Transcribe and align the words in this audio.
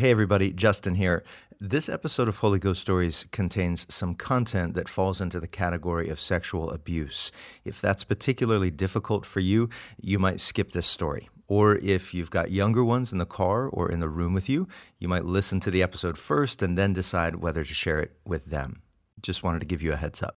Hey, 0.00 0.10
everybody, 0.10 0.54
Justin 0.54 0.94
here. 0.94 1.22
This 1.60 1.86
episode 1.86 2.26
of 2.26 2.38
Holy 2.38 2.58
Ghost 2.58 2.80
Stories 2.80 3.26
contains 3.32 3.86
some 3.94 4.14
content 4.14 4.72
that 4.72 4.88
falls 4.88 5.20
into 5.20 5.38
the 5.38 5.46
category 5.46 6.08
of 6.08 6.18
sexual 6.18 6.70
abuse. 6.70 7.30
If 7.66 7.82
that's 7.82 8.02
particularly 8.02 8.70
difficult 8.70 9.26
for 9.26 9.40
you, 9.40 9.68
you 10.00 10.18
might 10.18 10.40
skip 10.40 10.72
this 10.72 10.86
story. 10.86 11.28
Or 11.48 11.76
if 11.76 12.14
you've 12.14 12.30
got 12.30 12.50
younger 12.50 12.82
ones 12.82 13.12
in 13.12 13.18
the 13.18 13.26
car 13.26 13.68
or 13.68 13.92
in 13.92 14.00
the 14.00 14.08
room 14.08 14.32
with 14.32 14.48
you, 14.48 14.68
you 14.98 15.06
might 15.06 15.26
listen 15.26 15.60
to 15.60 15.70
the 15.70 15.82
episode 15.82 16.16
first 16.16 16.62
and 16.62 16.78
then 16.78 16.94
decide 16.94 17.36
whether 17.36 17.62
to 17.62 17.74
share 17.74 18.00
it 18.00 18.12
with 18.24 18.46
them. 18.46 18.80
Just 19.20 19.42
wanted 19.42 19.60
to 19.60 19.66
give 19.66 19.82
you 19.82 19.92
a 19.92 19.96
heads 19.96 20.22
up. 20.22 20.39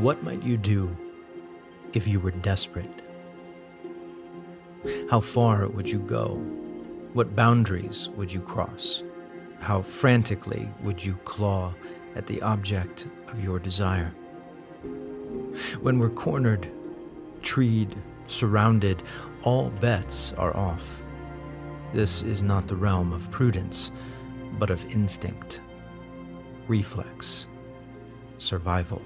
What 0.00 0.22
might 0.22 0.42
you 0.42 0.56
do 0.56 0.96
if 1.92 2.06
you 2.08 2.20
were 2.20 2.30
desperate? 2.30 3.02
How 5.10 5.20
far 5.20 5.68
would 5.68 5.90
you 5.90 5.98
go? 5.98 6.36
What 7.12 7.36
boundaries 7.36 8.08
would 8.16 8.32
you 8.32 8.40
cross? 8.40 9.02
How 9.58 9.82
frantically 9.82 10.70
would 10.82 11.04
you 11.04 11.16
claw 11.26 11.74
at 12.14 12.26
the 12.26 12.40
object 12.40 13.08
of 13.28 13.44
your 13.44 13.58
desire? 13.58 14.14
When 15.82 15.98
we're 15.98 16.08
cornered, 16.08 16.72
treed, 17.42 17.94
surrounded, 18.26 19.02
all 19.42 19.68
bets 19.68 20.32
are 20.32 20.56
off. 20.56 21.02
This 21.92 22.22
is 22.22 22.42
not 22.42 22.68
the 22.68 22.76
realm 22.76 23.12
of 23.12 23.30
prudence, 23.30 23.92
but 24.58 24.70
of 24.70 24.82
instinct, 24.94 25.60
reflex, 26.68 27.48
survival. 28.38 29.02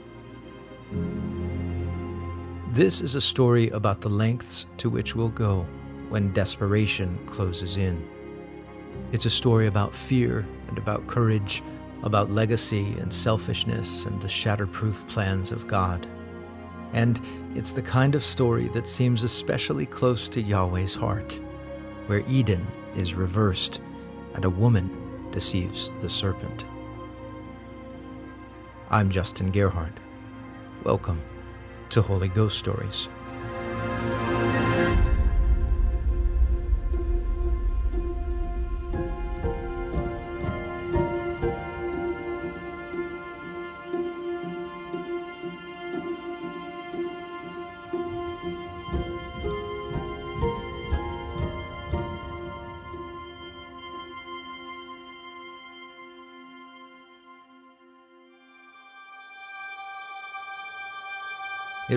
This 2.72 3.00
is 3.00 3.14
a 3.14 3.20
story 3.20 3.70
about 3.70 4.00
the 4.00 4.08
lengths 4.08 4.66
to 4.78 4.90
which 4.90 5.14
we'll 5.14 5.28
go 5.28 5.66
when 6.08 6.32
desperation 6.32 7.18
closes 7.26 7.76
in. 7.76 8.06
It's 9.12 9.26
a 9.26 9.30
story 9.30 9.66
about 9.66 9.94
fear 9.94 10.46
and 10.68 10.78
about 10.78 11.06
courage, 11.06 11.62
about 12.02 12.30
legacy 12.30 12.94
and 12.98 13.12
selfishness 13.12 14.06
and 14.06 14.20
the 14.20 14.28
shatterproof 14.28 15.06
plans 15.08 15.50
of 15.50 15.66
God. 15.66 16.06
And 16.92 17.20
it's 17.54 17.72
the 17.72 17.82
kind 17.82 18.14
of 18.14 18.24
story 18.24 18.68
that 18.68 18.86
seems 18.86 19.22
especially 19.22 19.86
close 19.86 20.28
to 20.28 20.42
Yahweh's 20.42 20.94
heart, 20.94 21.40
where 22.06 22.24
Eden 22.28 22.66
is 22.94 23.14
reversed 23.14 23.80
and 24.34 24.44
a 24.44 24.50
woman 24.50 25.30
deceives 25.30 25.90
the 26.00 26.08
serpent. 26.08 26.64
I'm 28.90 29.10
Justin 29.10 29.50
Gerhardt. 29.50 30.03
Welcome 30.84 31.22
to 31.88 32.02
Holy 32.02 32.28
Ghost 32.28 32.58
Stories. 32.58 33.08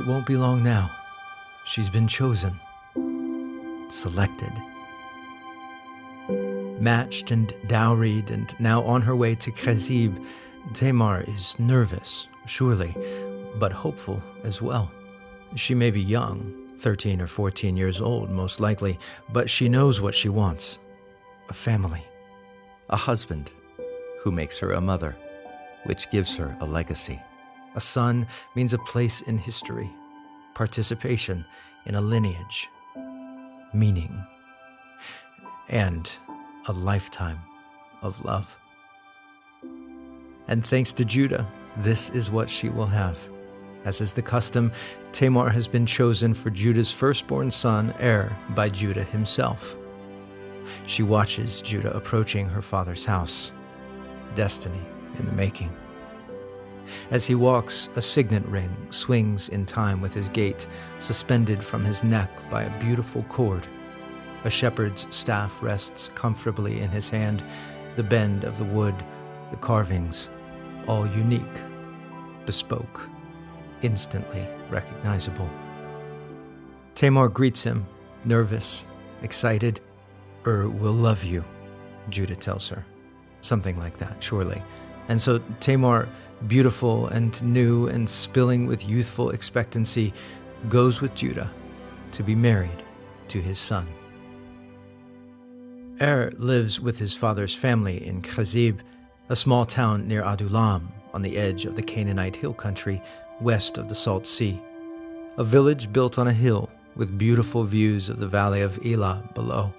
Won't 0.08 0.26
be 0.26 0.38
long 0.38 0.64
now. 0.64 0.90
She's 1.66 1.90
been 1.90 2.08
chosen, 2.08 2.58
selected, 3.90 4.54
matched 6.80 7.32
and 7.32 7.54
dowried, 7.68 8.32
and 8.32 8.56
now 8.58 8.84
on 8.84 9.02
her 9.02 9.16
way 9.16 9.36
to 9.36 9.52
Khazib. 9.52 10.26
Tamar 10.74 11.26
is 11.28 11.60
nervous, 11.60 12.28
surely, 12.46 12.96
but 13.60 13.74
hopeful 13.74 14.24
as 14.44 14.62
well. 14.62 14.90
She 15.56 15.76
may 15.76 15.92
be 15.92 16.02
young, 16.02 16.54
13 16.78 17.20
or 17.20 17.28
14 17.28 17.76
years 17.76 18.00
old, 18.00 18.30
most 18.30 18.62
likely, 18.62 18.98
but 19.34 19.50
she 19.50 19.68
knows 19.68 20.00
what 20.00 20.16
she 20.16 20.30
wants 20.30 20.80
a 21.50 21.54
family, 21.54 22.04
a 22.90 22.98
husband 22.98 23.52
who 24.22 24.32
makes 24.32 24.58
her 24.60 24.72
a 24.72 24.82
mother, 24.82 25.18
which 25.84 26.10
gives 26.12 26.36
her 26.36 26.56
a 26.62 26.66
legacy. 26.66 27.22
A 27.76 27.82
son 27.82 28.28
means 28.56 28.74
a 28.74 28.80
place 28.80 29.22
in 29.22 29.38
history, 29.38 29.90
participation 30.58 31.46
in 31.86 31.94
a 31.94 32.02
lineage, 32.02 32.68
meaning, 33.74 34.20
and 35.70 36.10
a 36.68 36.74
lifetime 36.74 37.38
of 38.02 38.20
love. 38.26 38.58
And 40.48 40.66
thanks 40.66 40.94
to 40.94 41.06
Judah, 41.06 41.46
this 41.78 42.10
is 42.10 42.32
what 42.32 42.50
she 42.50 42.70
will 42.70 42.88
have. 42.88 43.20
As 43.86 44.02
is 44.02 44.14
the 44.14 44.24
custom, 44.24 44.72
Tamar 45.12 45.52
has 45.52 45.68
been 45.68 45.86
chosen 45.86 46.34
for 46.34 46.50
Judah's 46.50 46.92
firstborn 46.92 47.52
son, 47.52 47.94
Er, 48.02 48.36
by 48.56 48.68
Judah 48.68 49.04
himself. 49.04 49.76
She 50.88 51.04
watches 51.04 51.62
Judah 51.62 51.96
approaching 51.96 52.50
her 52.50 52.64
father's 52.64 53.06
house. 53.06 53.52
Destiny 54.34 54.82
in 55.20 55.28
the 55.28 55.32
making. 55.34 55.72
As 57.12 57.26
he 57.26 57.36
walks, 57.36 57.90
a 57.96 58.02
signet 58.02 58.46
ring 58.46 58.76
swings 58.90 59.50
in 59.50 59.66
time 59.66 60.02
with 60.02 60.14
his 60.14 60.30
gait, 60.30 60.68
suspended 61.00 61.64
from 61.64 61.84
his 61.84 62.04
neck 62.04 62.30
by 62.50 62.64
a 62.64 62.80
beautiful 62.80 63.24
cord. 63.24 63.68
A 64.44 64.50
shepherd's 64.50 65.08
staff 65.16 65.62
rests 65.62 66.10
comfortably 66.10 66.82
in 66.82 66.90
his 66.90 67.10
hand, 67.10 67.44
the 67.96 68.04
bend 68.04 68.44
of 68.44 68.58
the 68.58 68.66
wood, 68.66 68.96
the 69.52 69.58
carvings, 69.58 70.30
all 70.88 71.08
unique, 71.08 71.42
bespoke, 72.46 73.02
instantly 73.82 74.48
recognizable. 74.70 75.50
Tamar 76.96 77.30
greets 77.30 77.64
him, 77.64 77.86
nervous, 78.26 78.86
excited. 79.22 79.80
Er 80.46 80.70
will 80.70 80.94
love 80.94 81.24
you, 81.24 81.44
Judah 82.10 82.36
tells 82.36 82.70
her. 82.70 82.86
Something 83.42 83.78
like 83.78 83.98
that, 83.98 84.24
surely. 84.24 84.64
And 85.10 85.20
so 85.20 85.40
Tamar 85.60 86.08
beautiful 86.46 87.08
and 87.08 87.42
new 87.42 87.88
and 87.88 88.08
spilling 88.10 88.68
with 88.68 88.88
youthful 88.88 89.32
expectancy, 89.32 90.14
goes 90.70 91.02
with 91.02 91.16
Judah 91.16 91.52
to 92.12 92.24
be 92.24 92.36
married 92.36 92.84
to 93.30 93.42
his 93.42 93.58
son. 93.58 93.88
Er 96.00 96.32
lives 96.38 96.80
with 96.80 97.00
his 97.00 97.16
father's 97.16 97.56
family 97.56 98.06
in 98.06 98.22
Khazib, 98.22 98.82
a 99.30 99.36
small 99.36 99.66
town 99.66 100.08
near 100.08 100.22
Adullam 100.24 100.92
on 101.14 101.24
the 101.24 101.38
edge 101.38 101.66
of 101.66 101.76
the 101.76 101.82
Canaanite 101.82 102.36
hill 102.36 102.54
country 102.54 103.02
west 103.42 103.78
of 103.78 103.90
the 103.90 103.96
Salt 103.96 104.28
Sea. 104.28 104.62
A 105.38 105.44
village 105.44 105.92
built 105.92 106.20
on 106.20 106.28
a 106.28 106.34
hill 106.34 106.70
with 106.96 107.18
beautiful 107.18 107.64
views 107.64 108.10
of 108.10 108.20
the 108.20 108.28
valley 108.28 108.62
of 108.62 108.80
Elah 108.86 109.28
below. 109.34 109.74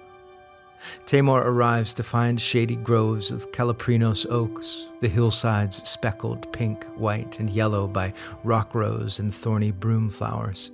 Tamar 1.05 1.41
arrives 1.41 1.93
to 1.95 2.03
find 2.03 2.39
shady 2.39 2.75
groves 2.75 3.31
of 3.31 3.51
Calliprinos 3.51 4.25
oaks, 4.29 4.87
the 4.99 5.07
hillsides 5.07 5.87
speckled 5.87 6.51
pink, 6.53 6.85
white, 6.95 7.39
and 7.39 7.49
yellow 7.49 7.87
by 7.87 8.13
rock 8.43 8.75
rose 8.75 9.19
and 9.19 9.33
thorny 9.33 9.71
broom 9.71 10.09
flowers. 10.09 10.71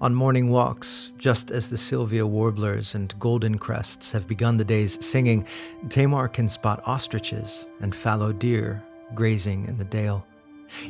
On 0.00 0.14
morning 0.14 0.50
walks, 0.50 1.12
just 1.16 1.52
as 1.52 1.68
the 1.68 1.78
Sylvia 1.78 2.26
warblers 2.26 2.96
and 2.96 3.14
golden 3.20 3.56
crests 3.56 4.10
have 4.10 4.26
begun 4.26 4.56
the 4.56 4.64
day's 4.64 5.04
singing, 5.04 5.46
Tamar 5.88 6.26
can 6.26 6.48
spot 6.48 6.82
ostriches 6.86 7.66
and 7.80 7.94
fallow 7.94 8.32
deer 8.32 8.82
grazing 9.14 9.66
in 9.66 9.76
the 9.76 9.84
dale. 9.84 10.26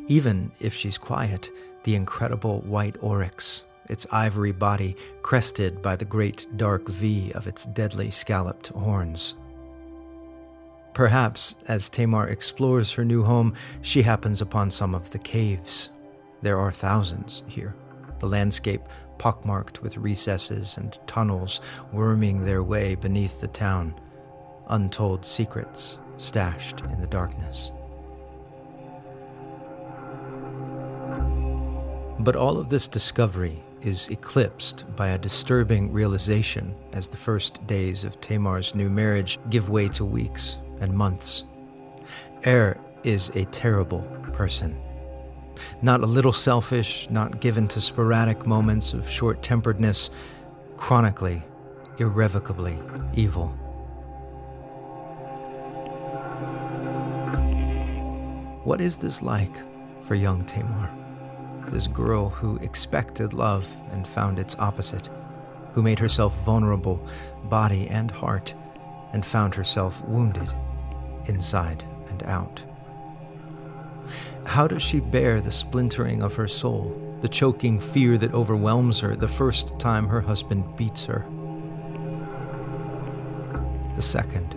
Even 0.06 0.50
if 0.60 0.72
she's 0.72 0.96
quiet, 0.96 1.50
the 1.84 1.94
incredible 1.94 2.60
white 2.60 2.96
oryx 3.00 3.64
its 3.88 4.06
ivory 4.10 4.52
body 4.52 4.96
crested 5.22 5.82
by 5.82 5.96
the 5.96 6.04
great 6.04 6.46
dark 6.56 6.88
V 6.88 7.32
of 7.32 7.46
its 7.46 7.66
deadly 7.66 8.10
scalloped 8.10 8.68
horns. 8.68 9.34
Perhaps, 10.94 11.54
as 11.68 11.88
Tamar 11.88 12.28
explores 12.28 12.92
her 12.92 13.04
new 13.04 13.22
home, 13.22 13.54
she 13.80 14.02
happens 14.02 14.42
upon 14.42 14.70
some 14.70 14.94
of 14.94 15.10
the 15.10 15.18
caves. 15.18 15.90
There 16.42 16.58
are 16.58 16.72
thousands 16.72 17.44
here, 17.48 17.74
the 18.18 18.26
landscape 18.26 18.82
pockmarked 19.18 19.82
with 19.82 19.96
recesses 19.96 20.76
and 20.76 20.98
tunnels 21.06 21.60
worming 21.92 22.44
their 22.44 22.62
way 22.62 22.94
beneath 22.94 23.40
the 23.40 23.48
town, 23.48 23.94
untold 24.68 25.24
secrets 25.24 26.00
stashed 26.16 26.80
in 26.80 27.00
the 27.00 27.06
darkness. 27.06 27.70
But 32.18 32.36
all 32.36 32.58
of 32.58 32.68
this 32.68 32.86
discovery 32.86 33.62
is 33.82 34.08
eclipsed 34.08 34.84
by 34.96 35.08
a 35.08 35.18
disturbing 35.18 35.92
realization 35.92 36.74
as 36.92 37.08
the 37.08 37.16
first 37.16 37.66
days 37.66 38.04
of 38.04 38.20
Tamar's 38.20 38.74
new 38.74 38.88
marriage 38.88 39.38
give 39.50 39.68
way 39.68 39.88
to 39.88 40.04
weeks 40.04 40.58
and 40.80 40.92
months. 40.92 41.44
Er 42.46 42.78
is 43.04 43.30
a 43.30 43.44
terrible 43.46 44.02
person. 44.32 44.80
Not 45.82 46.02
a 46.02 46.06
little 46.06 46.32
selfish, 46.32 47.08
not 47.10 47.40
given 47.40 47.68
to 47.68 47.80
sporadic 47.80 48.46
moments 48.46 48.94
of 48.94 49.08
short 49.08 49.42
temperedness, 49.42 50.10
chronically, 50.76 51.42
irrevocably 51.98 52.78
evil. 53.14 53.48
What 58.64 58.80
is 58.80 58.96
this 58.96 59.22
like 59.22 59.54
for 60.02 60.14
young 60.14 60.44
Tamar? 60.44 61.01
This 61.68 61.86
girl 61.86 62.28
who 62.28 62.56
expected 62.56 63.32
love 63.32 63.68
and 63.92 64.06
found 64.06 64.38
its 64.38 64.56
opposite, 64.58 65.08
who 65.72 65.82
made 65.82 65.98
herself 65.98 66.44
vulnerable, 66.44 67.06
body 67.44 67.88
and 67.88 68.10
heart, 68.10 68.54
and 69.12 69.24
found 69.24 69.54
herself 69.54 70.04
wounded, 70.04 70.48
inside 71.26 71.84
and 72.08 72.22
out. 72.24 72.62
How 74.44 74.66
does 74.66 74.82
she 74.82 75.00
bear 75.00 75.40
the 75.40 75.50
splintering 75.50 76.22
of 76.22 76.34
her 76.34 76.48
soul, 76.48 76.98
the 77.20 77.28
choking 77.28 77.78
fear 77.78 78.18
that 78.18 78.34
overwhelms 78.34 79.00
her 79.00 79.14
the 79.14 79.28
first 79.28 79.78
time 79.78 80.08
her 80.08 80.20
husband 80.20 80.76
beats 80.76 81.04
her? 81.04 81.24
The 83.94 84.02
second. 84.02 84.54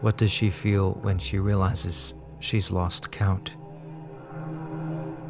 What 0.00 0.18
does 0.18 0.30
she 0.30 0.50
feel 0.50 0.92
when 1.02 1.18
she 1.18 1.38
realizes 1.38 2.14
she's 2.38 2.70
lost 2.70 3.10
count? 3.10 3.52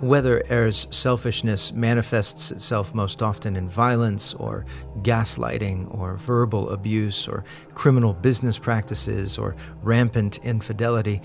Whether 0.01 0.43
Er's 0.51 0.89
selfishness 0.91 1.73
manifests 1.73 2.51
itself 2.51 2.95
most 2.95 3.23
often 3.23 3.57
in 3.57 3.69
violence 3.69 4.35
or 4.35 4.67
gaslighting 5.03 5.95
or 5.99 6.17
verbal 6.17 6.71
abuse 6.71 7.27
or 7.29 7.45
criminal 7.75 8.13
business 8.13 8.59
practices 8.59 9.39
or 9.39 9.57
rampant 9.83 10.45
infidelity 10.45 11.23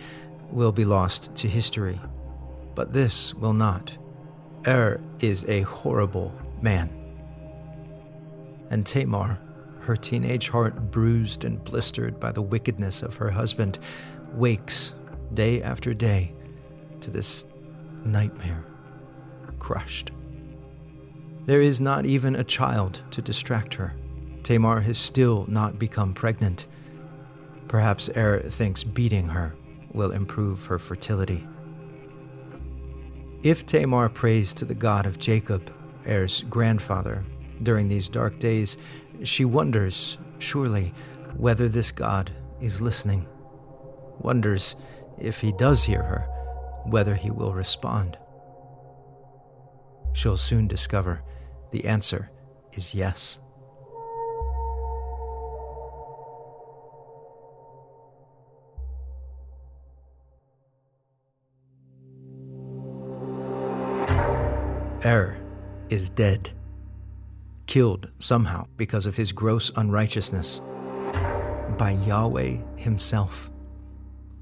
will 0.51 0.71
be 0.71 0.85
lost 0.85 1.33
to 1.35 1.47
history. 1.47 1.99
But 2.75 2.93
this 2.93 3.33
will 3.33 3.53
not. 3.53 3.97
Er 4.67 5.01
is 5.19 5.43
a 5.49 5.61
horrible 5.61 6.33
man. 6.61 6.89
And 8.69 8.85
Tamar, 8.85 9.39
her 9.81 9.95
teenage 9.95 10.49
heart 10.49 10.91
bruised 10.91 11.43
and 11.43 11.63
blistered 11.63 12.19
by 12.19 12.31
the 12.31 12.41
wickedness 12.41 13.01
of 13.01 13.15
her 13.15 13.31
husband, 13.31 13.79
wakes 14.33 14.93
day 15.33 15.61
after 15.63 15.93
day 15.93 16.33
to 17.01 17.09
this 17.09 17.45
nightmare, 18.05 18.63
crushed. 19.59 20.11
There 21.45 21.61
is 21.61 21.81
not 21.81 22.05
even 22.05 22.35
a 22.35 22.43
child 22.43 23.01
to 23.11 23.21
distract 23.21 23.73
her. 23.75 23.93
Tamar 24.43 24.81
has 24.81 24.97
still 24.97 25.45
not 25.47 25.79
become 25.79 26.13
pregnant. 26.13 26.67
Perhaps 27.67 28.09
Er 28.15 28.39
thinks 28.41 28.83
beating 28.83 29.27
her 29.27 29.55
will 29.93 30.11
improve 30.11 30.65
her 30.65 30.79
fertility. 30.79 31.47
If 33.41 33.65
Tamar 33.65 34.09
prays 34.09 34.53
to 34.53 34.65
the 34.65 34.75
God 34.75 35.05
of 35.05 35.17
Jacob, 35.17 35.73
Er's 36.07 36.43
grandfather, 36.49 37.23
during 37.63 37.87
these 37.87 38.09
dark 38.09 38.39
days, 38.39 38.77
she 39.23 39.45
wonders, 39.45 40.17
surely, 40.39 40.93
whether 41.35 41.67
this 41.67 41.91
God 41.91 42.31
is 42.61 42.81
listening. 42.81 43.27
Wonders 44.19 44.75
if 45.17 45.41
he 45.41 45.51
does 45.53 45.83
hear 45.83 46.03
her, 46.03 46.27
whether 46.89 47.15
he 47.15 47.31
will 47.31 47.53
respond. 47.53 48.17
She'll 50.13 50.37
soon 50.37 50.67
discover 50.67 51.21
the 51.71 51.85
answer 51.85 52.29
is 52.73 52.93
yes. 52.93 53.39
Er 65.05 65.37
is 65.89 66.09
dead, 66.09 66.51
killed 67.65 68.11
somehow 68.19 68.65
because 68.75 69.05
of 69.05 69.15
his 69.15 69.31
gross 69.31 69.71
unrighteousness 69.77 70.61
by 71.77 71.97
Yahweh 72.05 72.57
himself. 72.75 73.49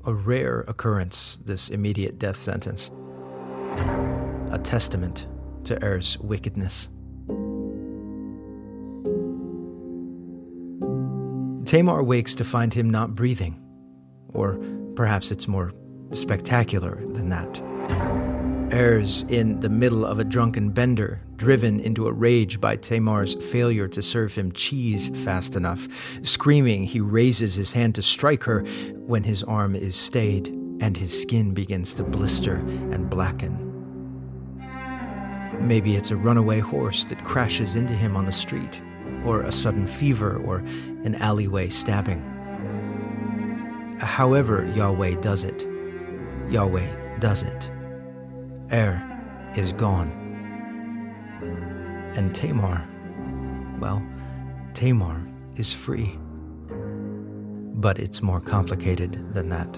A 0.08 0.14
rare 0.14 0.62
occurrence, 0.70 1.36
this 1.36 1.68
immediate 1.68 2.18
death 2.18 2.38
sentence. 2.38 2.92
A 4.52 4.60
testament 4.64 5.28
to 5.66 5.84
Er's 5.84 6.18
wickedness. 6.20 6.88
Tamar 11.66 12.04
wakes 12.04 12.36
to 12.36 12.46
find 12.46 12.74
him 12.74 12.90
not 12.90 13.16
breathing. 13.16 13.62
Or 14.30 14.58
perhaps 14.96 15.30
it's 15.30 15.46
more 15.46 15.74
spectacular 16.12 17.06
than 17.08 17.28
that. 17.28 17.62
Er's 18.74 19.24
in 19.24 19.62
the 19.62 19.70
middle 19.70 20.06
of 20.06 20.20
a 20.20 20.26
drunken 20.26 20.72
bender, 20.72 21.22
driven 21.38 21.80
into 21.80 22.08
a 22.08 22.12
rage 22.12 22.60
by 22.60 22.76
Tamar's 22.76 23.36
failure 23.52 23.88
to 23.88 24.02
serve 24.04 24.36
him 24.36 24.52
cheese 24.52 25.10
fast 25.24 25.56
enough. 25.56 25.88
Screaming, 26.26 26.84
he 26.84 27.00
raises 27.00 27.56
his 27.56 27.72
hand 27.72 27.96
to 27.96 28.02
strike 28.02 28.44
her 28.44 28.62
when 29.06 29.24
his 29.24 29.42
arm 29.44 29.74
is 29.74 29.96
stayed 29.96 30.50
and 30.82 30.98
his 30.98 31.22
skin 31.22 31.54
begins 31.54 31.94
to 31.96 32.04
blister 32.04 32.56
and 32.56 33.10
blacken. 33.10 33.64
Maybe 35.62 35.96
it's 35.96 36.12
a 36.12 36.18
runaway 36.18 36.60
horse 36.60 37.06
that 37.06 37.24
crashes 37.24 37.76
into 37.76 37.94
him 37.94 38.18
on 38.18 38.26
the 38.26 38.32
street, 38.32 38.82
or 39.26 39.42
a 39.42 39.52
sudden 39.52 39.88
fever, 39.88 40.38
or 40.46 40.58
an 41.04 41.16
alleyway 41.16 41.70
stabbing. 41.70 42.22
However, 44.00 44.70
Yahweh 44.76 45.16
does 45.22 45.46
it, 45.46 45.66
Yahweh 46.50 47.20
does 47.20 47.44
it. 47.44 47.72
Er 48.72 49.02
is 49.56 49.72
gone. 49.72 50.12
And 52.16 52.36
Tamar, 52.36 52.86
well, 53.80 54.06
Tamar 54.74 55.26
is 55.56 55.72
free. 55.72 56.20
But 57.76 57.98
it's 58.00 58.22
more 58.22 58.42
complicated 58.42 59.34
than 59.34 59.50
that. 59.50 59.78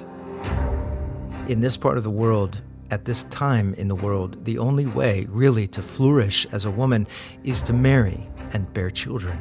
In 1.47 1.59
this 1.59 1.77
part 1.77 1.97
of 1.97 2.03
the 2.03 2.09
world, 2.09 2.61
at 2.89 3.05
this 3.05 3.23
time 3.23 3.75
in 3.75 3.87
the 3.87 3.95
world, 3.95 4.43
the 4.45 4.57
only 4.57 4.87
way 4.87 5.27
really 5.29 5.67
to 5.67 5.81
flourish 5.83 6.47
as 6.51 6.65
a 6.65 6.71
woman 6.71 7.07
is 7.43 7.61
to 7.63 7.73
marry 7.73 8.27
and 8.53 8.71
bear 8.73 8.89
children. 8.89 9.37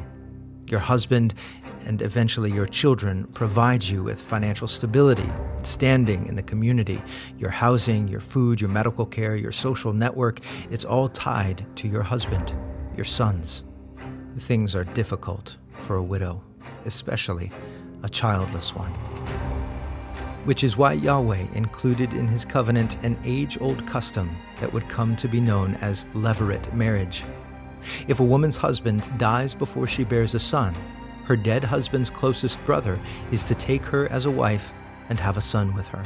Your 0.67 0.79
husband 0.79 1.33
and 1.85 2.01
eventually 2.01 2.51
your 2.51 2.65
children 2.65 3.25
provide 3.33 3.83
you 3.83 4.03
with 4.03 4.19
financial 4.19 4.67
stability, 4.67 5.29
standing 5.63 6.25
in 6.27 6.35
the 6.35 6.43
community, 6.43 7.01
your 7.37 7.49
housing, 7.49 8.07
your 8.07 8.19
food, 8.19 8.61
your 8.61 8.69
medical 8.69 9.05
care, 9.05 9.35
your 9.35 9.51
social 9.51 9.93
network. 9.93 10.39
It's 10.69 10.85
all 10.85 11.09
tied 11.09 11.65
to 11.77 11.87
your 11.87 12.03
husband, 12.03 12.53
your 12.95 13.05
sons. 13.05 13.63
Things 14.37 14.75
are 14.75 14.83
difficult 14.83 15.57
for 15.73 15.95
a 15.95 16.03
widow, 16.03 16.43
especially 16.85 17.51
a 18.03 18.09
childless 18.09 18.75
one. 18.75 18.91
Which 20.45 20.63
is 20.63 20.77
why 20.77 20.93
Yahweh 20.93 21.47
included 21.53 22.13
in 22.13 22.27
his 22.27 22.45
covenant 22.45 23.03
an 23.03 23.19
age 23.23 23.59
old 23.59 23.85
custom 23.85 24.35
that 24.61 24.71
would 24.71 24.87
come 24.87 25.15
to 25.17 25.27
be 25.27 25.41
known 25.41 25.75
as 25.75 26.05
levirate 26.13 26.71
marriage. 26.73 27.23
If 28.07 28.19
a 28.19 28.23
woman's 28.25 28.57
husband 28.57 29.09
dies 29.17 29.53
before 29.53 29.87
she 29.87 30.03
bears 30.03 30.33
a 30.33 30.39
son, 30.39 30.73
her 31.29 31.37
dead 31.37 31.63
husband's 31.63 32.09
closest 32.09 32.61
brother 32.65 32.99
is 33.31 33.43
to 33.43 33.53
take 33.53 33.85
her 33.85 34.11
as 34.11 34.25
a 34.25 34.31
wife 34.31 34.73
and 35.09 35.19
have 35.19 35.37
a 35.37 35.41
son 35.41 35.71
with 35.75 35.87
her, 35.87 36.03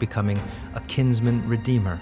becoming 0.00 0.38
a 0.74 0.80
kinsman 0.88 1.48
redeemer. 1.48 2.00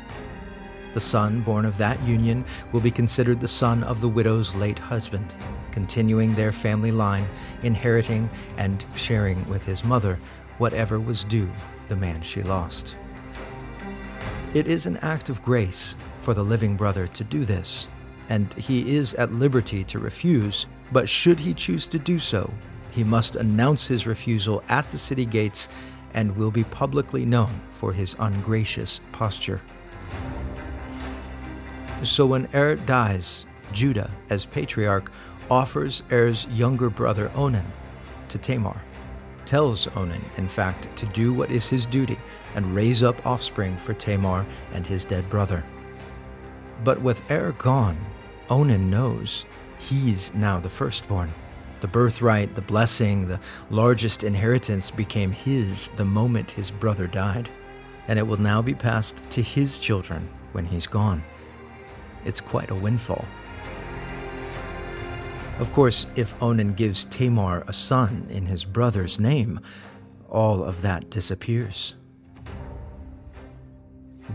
The 0.95 1.01
son 1.01 1.43
born 1.43 1.67
of 1.67 1.77
that 1.77 2.03
union 2.03 2.47
will 2.73 2.81
be 2.81 2.91
considered 2.91 3.41
the 3.41 3.47
son 3.49 3.85
of 3.85 4.01
the 4.01 4.09
widow's 4.09 4.55
late 4.55 4.79
husband, 4.79 5.35
continuing 5.71 6.35
their 6.35 6.51
family 6.51 6.91
line, 6.91 7.29
inheriting 7.63 8.31
and 8.57 8.83
sharing 8.97 9.47
with 9.51 9.67
his 9.67 9.85
mother 9.85 10.19
whatever 10.57 10.99
was 10.99 11.25
due 11.25 11.51
the 11.89 11.97
man 11.97 12.23
she 12.23 12.43
lost. 12.43 12.97
It 14.55 14.67
is 14.67 14.87
an 14.87 14.97
act 14.99 15.29
of 15.29 15.43
grace 15.43 15.95
for 16.21 16.33
the 16.33 16.43
living 16.43 16.77
brother 16.77 17.07
to 17.09 17.25
do 17.25 17.45
this, 17.45 17.87
and 18.33 18.51
he 18.55 18.97
is 18.97 19.13
at 19.15 19.31
liberty 19.31 19.85
to 19.85 19.99
refuse 19.99 20.67
but 20.91 21.09
should 21.09 21.41
he 21.41 21.55
choose 21.55 21.87
to 21.87 21.99
do 21.99 22.19
so, 22.19 22.53
he 22.91 23.03
must 23.03 23.37
announce 23.37 23.87
his 23.87 24.07
refusal 24.07 24.63
at 24.69 24.89
the 24.91 24.99
city 24.99 25.25
gates 25.25 25.69
and 26.15 26.37
will 26.37 26.51
be 26.51 26.65
publicly 26.65 27.25
known 27.25 27.53
for 27.73 27.93
his 27.93 28.15
ungracious 28.19 29.01
posture. 29.13 29.61
So 32.03 32.27
when 32.27 32.49
Er 32.55 32.77
dies, 32.77 33.47
Judah, 33.73 34.11
as 34.29 34.45
patriarch, 34.45 35.11
offers 35.51 36.03
Er's 36.11 36.47
younger 36.47 36.91
brother 36.91 37.31
Onan 37.35 37.65
to 38.29 38.39
Tamar, 38.39 38.83
tells 39.47 39.89
Onan, 39.97 40.25
in 40.37 40.49
fact, 40.49 40.95
to 40.97 41.07
do 41.07 41.33
what 41.33 41.51
is 41.51 41.69
his 41.69 41.87
duty 41.87 42.19
and 42.55 42.75
raise 42.75 43.03
up 43.03 43.27
offspring 43.27 43.77
for 43.77 43.95
Tamar 43.95 44.45
and 44.75 44.87
his 44.87 45.05
dead 45.05 45.29
brother. 45.31 45.65
But 46.85 47.01
with 47.01 47.31
Er 47.31 47.55
gone, 47.59 47.97
Onan 48.53 48.91
knows 48.91 49.47
he's 49.79 50.35
now 50.35 50.61
the 50.61 50.69
firstborn. 50.69 51.33
The 51.81 51.89
birthright, 51.89 52.55
the 52.55 52.61
blessing, 52.61 53.27
the 53.27 53.41
largest 53.71 54.25
inheritance 54.25 54.91
became 54.91 55.33
his 55.33 55.89
the 55.97 56.05
moment 56.05 56.51
his 56.51 56.71
brother 56.71 57.07
died. 57.07 57.49
and 58.09 58.19
it 58.19 58.27
will 58.27 58.41
now 58.41 58.61
be 58.61 58.75
passed 58.75 59.23
to 59.31 59.43
his 59.43 59.79
children 59.79 60.29
when 60.53 60.67
he's 60.67 60.87
gone. 60.87 61.23
It's 62.25 62.41
quite 62.41 62.71
a 62.71 62.75
windfall. 62.75 63.25
Of 65.59 65.73
course, 65.73 66.07
if 66.17 66.41
Onan 66.43 66.73
gives 66.73 67.05
Tamar 67.05 67.65
a 67.67 67.73
son 67.73 68.27
in 68.31 68.47
his 68.47 68.65
brother's 68.65 69.21
name, 69.21 69.61
all 70.29 70.65
of 70.65 70.83
that 70.83 71.11
disappears. 71.11 71.95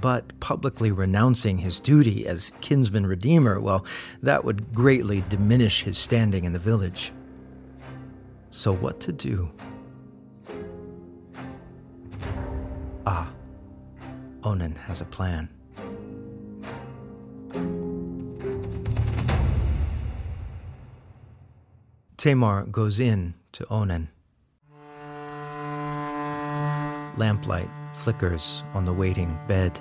But 0.01 0.39
publicly 0.39 0.91
renouncing 0.91 1.57
his 1.59 1.79
duty 1.79 2.27
as 2.27 2.51
kinsman 2.61 3.07
redeemer, 3.07 3.59
well, 3.59 3.85
that 4.21 4.45
would 4.45 4.73
greatly 4.73 5.23
diminish 5.29 5.81
his 5.83 5.97
standing 5.97 6.45
in 6.45 6.53
the 6.53 6.59
village. 6.59 7.11
So, 8.51 8.73
what 8.73 8.99
to 9.01 9.11
do? 9.11 9.51
Ah, 13.05 13.31
Onan 14.43 14.75
has 14.75 15.01
a 15.01 15.05
plan. 15.05 15.49
Tamar 22.17 22.65
goes 22.65 22.99
in 22.99 23.35
to 23.53 23.65
Onan. 23.71 24.09
Lamplight 27.15 27.69
flickers 27.95 28.63
on 28.73 28.85
the 28.85 28.93
waiting 28.93 29.37
bed. 29.47 29.79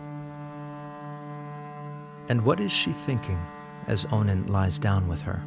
And 2.28 2.45
what 2.45 2.61
is 2.61 2.73
she 2.73 2.92
thinking 2.92 3.40
as 3.87 4.06
Onan 4.11 4.47
lies 4.47 4.78
down 4.78 5.09
with 5.09 5.23
her? 5.23 5.42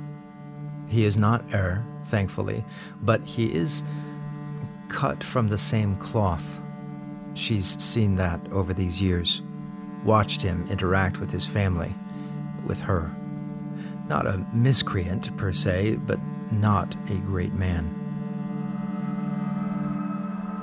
He 0.87 1.05
is 1.05 1.17
not 1.17 1.43
Er, 1.53 1.85
thankfully, 2.05 2.65
but 3.01 3.23
he 3.23 3.53
is 3.53 3.83
cut 4.87 5.23
from 5.23 5.47
the 5.47 5.57
same 5.57 5.95
cloth. 5.97 6.61
She's 7.35 7.81
seen 7.81 8.15
that 8.15 8.41
over 8.51 8.73
these 8.73 9.01
years, 9.01 9.41
watched 10.03 10.41
him 10.41 10.65
interact 10.69 11.19
with 11.19 11.31
his 11.31 11.45
family, 11.45 11.93
with 12.65 12.79
her. 12.81 13.15
Not 14.07 14.25
a 14.25 14.45
miscreant 14.53 15.35
per 15.37 15.51
se, 15.51 15.97
but 16.07 16.19
not 16.51 16.95
a 17.11 17.17
great 17.19 17.53
man. 17.53 17.95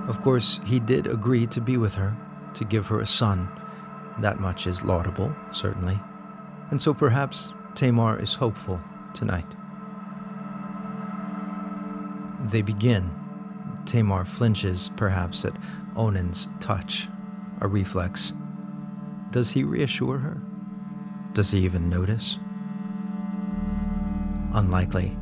Of 0.08 0.20
course, 0.22 0.60
he 0.66 0.80
did 0.80 1.06
agree 1.06 1.46
to 1.48 1.60
be 1.60 1.76
with 1.76 1.94
her, 1.94 2.16
to 2.54 2.64
give 2.64 2.86
her 2.88 3.00
a 3.00 3.06
son. 3.06 3.48
That 4.20 4.40
much 4.40 4.66
is 4.66 4.82
laudable, 4.82 5.34
certainly. 5.52 5.98
And 6.70 6.80
so 6.80 6.94
perhaps 6.94 7.54
Tamar 7.74 8.18
is 8.18 8.34
hopeful 8.34 8.80
tonight. 9.12 9.46
They 12.44 12.62
begin. 12.62 13.10
Tamar 13.84 14.24
flinches, 14.24 14.90
perhaps, 14.96 15.44
at 15.44 15.56
Onan's 15.94 16.48
touch, 16.60 17.08
a 17.60 17.68
reflex. 17.68 18.32
Does 19.30 19.50
he 19.50 19.64
reassure 19.64 20.18
her? 20.18 20.40
Does 21.32 21.50
he 21.50 21.60
even 21.60 21.88
notice? 21.88 22.38
Unlikely. 24.54 25.16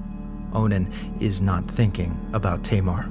Onan 0.53 0.89
is 1.21 1.41
not 1.43 1.69
thinking 1.69 2.17
about 2.33 2.63
Tamar. 2.63 3.09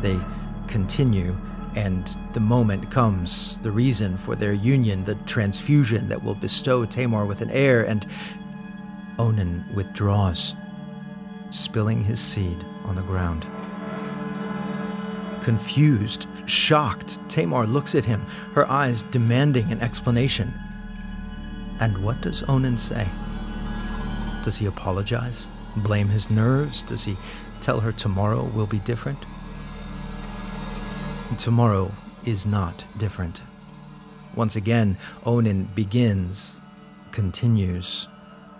They 0.00 0.18
continue, 0.66 1.36
and 1.74 2.16
the 2.32 2.40
moment 2.40 2.90
comes, 2.90 3.58
the 3.60 3.70
reason 3.70 4.16
for 4.16 4.36
their 4.36 4.52
union, 4.52 5.04
the 5.04 5.14
transfusion 5.26 6.08
that 6.08 6.22
will 6.22 6.34
bestow 6.34 6.84
Tamar 6.84 7.24
with 7.24 7.40
an 7.40 7.50
heir, 7.50 7.84
and 7.84 8.06
Onan 9.18 9.64
withdraws, 9.74 10.54
spilling 11.50 12.04
his 12.04 12.20
seed 12.20 12.64
on 12.84 12.96
the 12.96 13.02
ground. 13.02 13.46
Confused, 15.42 16.26
shocked, 16.46 17.18
Tamar 17.28 17.66
looks 17.66 17.94
at 17.94 18.04
him, 18.04 18.20
her 18.54 18.68
eyes 18.70 19.02
demanding 19.04 19.72
an 19.72 19.80
explanation. 19.80 20.52
And 21.80 22.04
what 22.04 22.20
does 22.20 22.42
Onan 22.48 22.78
say? 22.78 23.06
Does 24.44 24.58
he 24.58 24.66
apologize? 24.66 25.48
Blame 25.76 26.08
his 26.08 26.30
nerves? 26.30 26.82
Does 26.82 27.04
he 27.04 27.16
tell 27.60 27.80
her 27.80 27.92
tomorrow 27.92 28.44
will 28.44 28.66
be 28.66 28.78
different? 28.80 29.18
Tomorrow 31.38 31.92
is 32.24 32.46
not 32.46 32.84
different. 32.98 33.40
Once 34.36 34.54
again, 34.54 34.96
Onan 35.26 35.64
begins, 35.74 36.58
continues, 37.10 38.06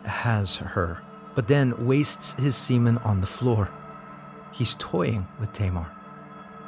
has 0.05 0.57
her, 0.57 1.01
but 1.35 1.49
then 1.49 1.87
wastes 1.87 2.35
his 2.35 2.57
semen 2.57 2.99
on 2.99 3.21
the 3.21 3.27
floor. 3.27 3.71
He's 4.53 4.75
toying 4.75 5.27
with 5.39 5.53
Tamar. 5.53 5.91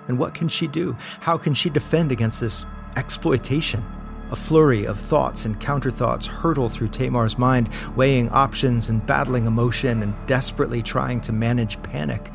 And 0.08 0.18
what 0.18 0.34
can 0.34 0.49
she 0.49 0.66
do? 0.66 0.96
How 1.20 1.37
can 1.37 1.54
she 1.54 1.68
defend 1.68 2.12
against 2.12 2.40
this 2.40 2.64
exploitation? 2.96 3.84
A 4.30 4.37
flurry 4.37 4.87
of 4.87 4.99
thoughts 4.99 5.44
and 5.44 5.61
counterthoughts 5.61 6.26
hurtle 6.26 6.68
through 6.68 6.88
Tamar's 6.88 7.38
mind, 7.38 7.68
weighing 7.94 8.30
options 8.30 8.88
and 8.88 9.04
battling 9.04 9.46
emotion 9.46 10.02
and 10.02 10.14
desperately 10.26 10.82
trying 10.82 11.20
to 11.23 11.32
manage 11.32 11.82
panic. 11.82 12.30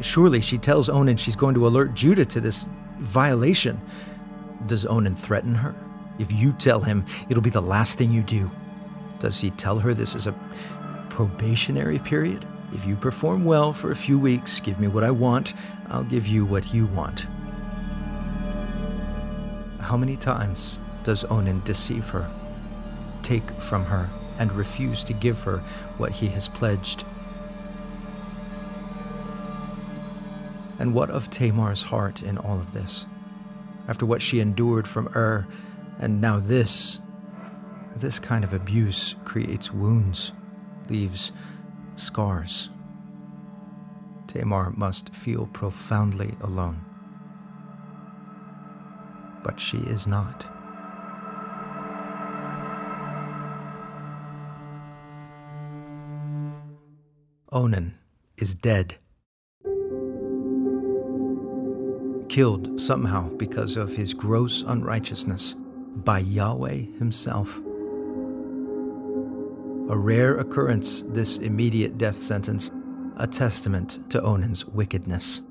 Surely 0.00 0.40
she 0.40 0.58
tells 0.58 0.88
Onan 0.88 1.16
she's 1.16 1.36
going 1.36 1.54
to 1.54 1.66
alert 1.66 1.94
Judah 1.94 2.24
to 2.26 2.40
this 2.40 2.66
violation. 3.00 3.80
Does 4.66 4.86
Onan 4.86 5.14
threaten 5.14 5.54
her? 5.56 5.74
If 6.18 6.30
you 6.30 6.52
tell 6.52 6.80
him, 6.80 7.06
it'll 7.28 7.42
be 7.42 7.50
the 7.50 7.62
last 7.62 7.98
thing 7.98 8.12
you 8.12 8.22
do. 8.22 8.50
Does 9.18 9.40
he 9.40 9.50
tell 9.50 9.78
her 9.78 9.94
this 9.94 10.14
is 10.14 10.26
a 10.26 10.34
probationary 11.08 11.98
period? 11.98 12.44
If 12.72 12.86
you 12.86 12.94
perform 12.94 13.44
well 13.44 13.72
for 13.72 13.90
a 13.90 13.96
few 13.96 14.18
weeks, 14.18 14.60
give 14.60 14.78
me 14.78 14.86
what 14.86 15.02
I 15.02 15.10
want, 15.10 15.54
I'll 15.88 16.04
give 16.04 16.26
you 16.26 16.44
what 16.44 16.72
you 16.72 16.86
want. 16.86 17.26
How 19.80 19.96
many 19.96 20.16
times 20.16 20.78
does 21.02 21.24
Onan 21.24 21.62
deceive 21.64 22.08
her, 22.10 22.30
take 23.22 23.50
from 23.60 23.86
her, 23.86 24.08
and 24.38 24.52
refuse 24.52 25.02
to 25.04 25.12
give 25.12 25.42
her 25.42 25.58
what 25.96 26.12
he 26.12 26.28
has 26.28 26.48
pledged? 26.48 27.04
And 30.80 30.94
what 30.94 31.10
of 31.10 31.28
Tamar's 31.28 31.82
heart 31.82 32.22
in 32.22 32.38
all 32.38 32.58
of 32.58 32.72
this? 32.72 33.04
After 33.86 34.06
what 34.06 34.22
she 34.22 34.40
endured 34.40 34.88
from 34.88 35.08
Ur, 35.14 35.46
and 35.98 36.22
now 36.22 36.40
this, 36.40 37.00
this 37.96 38.18
kind 38.18 38.44
of 38.44 38.54
abuse 38.54 39.14
creates 39.26 39.70
wounds, 39.70 40.32
leaves 40.88 41.32
scars. 41.96 42.70
Tamar 44.26 44.72
must 44.74 45.14
feel 45.14 45.48
profoundly 45.48 46.34
alone. 46.40 46.82
But 49.44 49.60
she 49.60 49.76
is 49.78 50.06
not. 50.06 50.46
Onan 57.52 57.98
is 58.38 58.54
dead. 58.54 58.96
Killed 62.30 62.80
somehow 62.80 63.28
because 63.30 63.76
of 63.76 63.92
his 63.96 64.14
gross 64.14 64.62
unrighteousness 64.62 65.56
by 65.96 66.20
Yahweh 66.20 66.96
himself. 66.96 67.56
A 69.90 69.98
rare 69.98 70.38
occurrence, 70.38 71.02
this 71.02 71.38
immediate 71.38 71.98
death 71.98 72.20
sentence, 72.22 72.70
a 73.16 73.26
testament 73.26 74.08
to 74.10 74.22
Onan's 74.22 74.64
wickedness. 74.64 75.42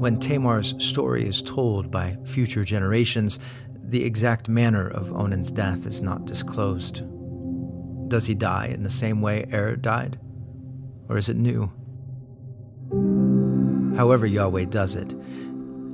When 0.00 0.18
Tamar's 0.18 0.74
story 0.84 1.26
is 1.26 1.40
told 1.40 1.90
by 1.90 2.18
future 2.26 2.62
generations, 2.62 3.38
the 3.82 4.04
exact 4.04 4.50
manner 4.50 4.86
of 4.86 5.10
Onan's 5.14 5.50
death 5.50 5.86
is 5.86 6.02
not 6.02 6.26
disclosed. 6.26 7.04
Does 8.10 8.26
he 8.26 8.34
die 8.34 8.66
in 8.66 8.82
the 8.82 8.90
same 8.90 9.22
way 9.22 9.48
Er 9.50 9.76
died? 9.76 10.20
Or 11.08 11.16
is 11.16 11.30
it 11.30 11.38
new? 11.38 11.72
However, 13.96 14.26
Yahweh 14.26 14.66
does 14.66 14.94
it, 14.94 15.14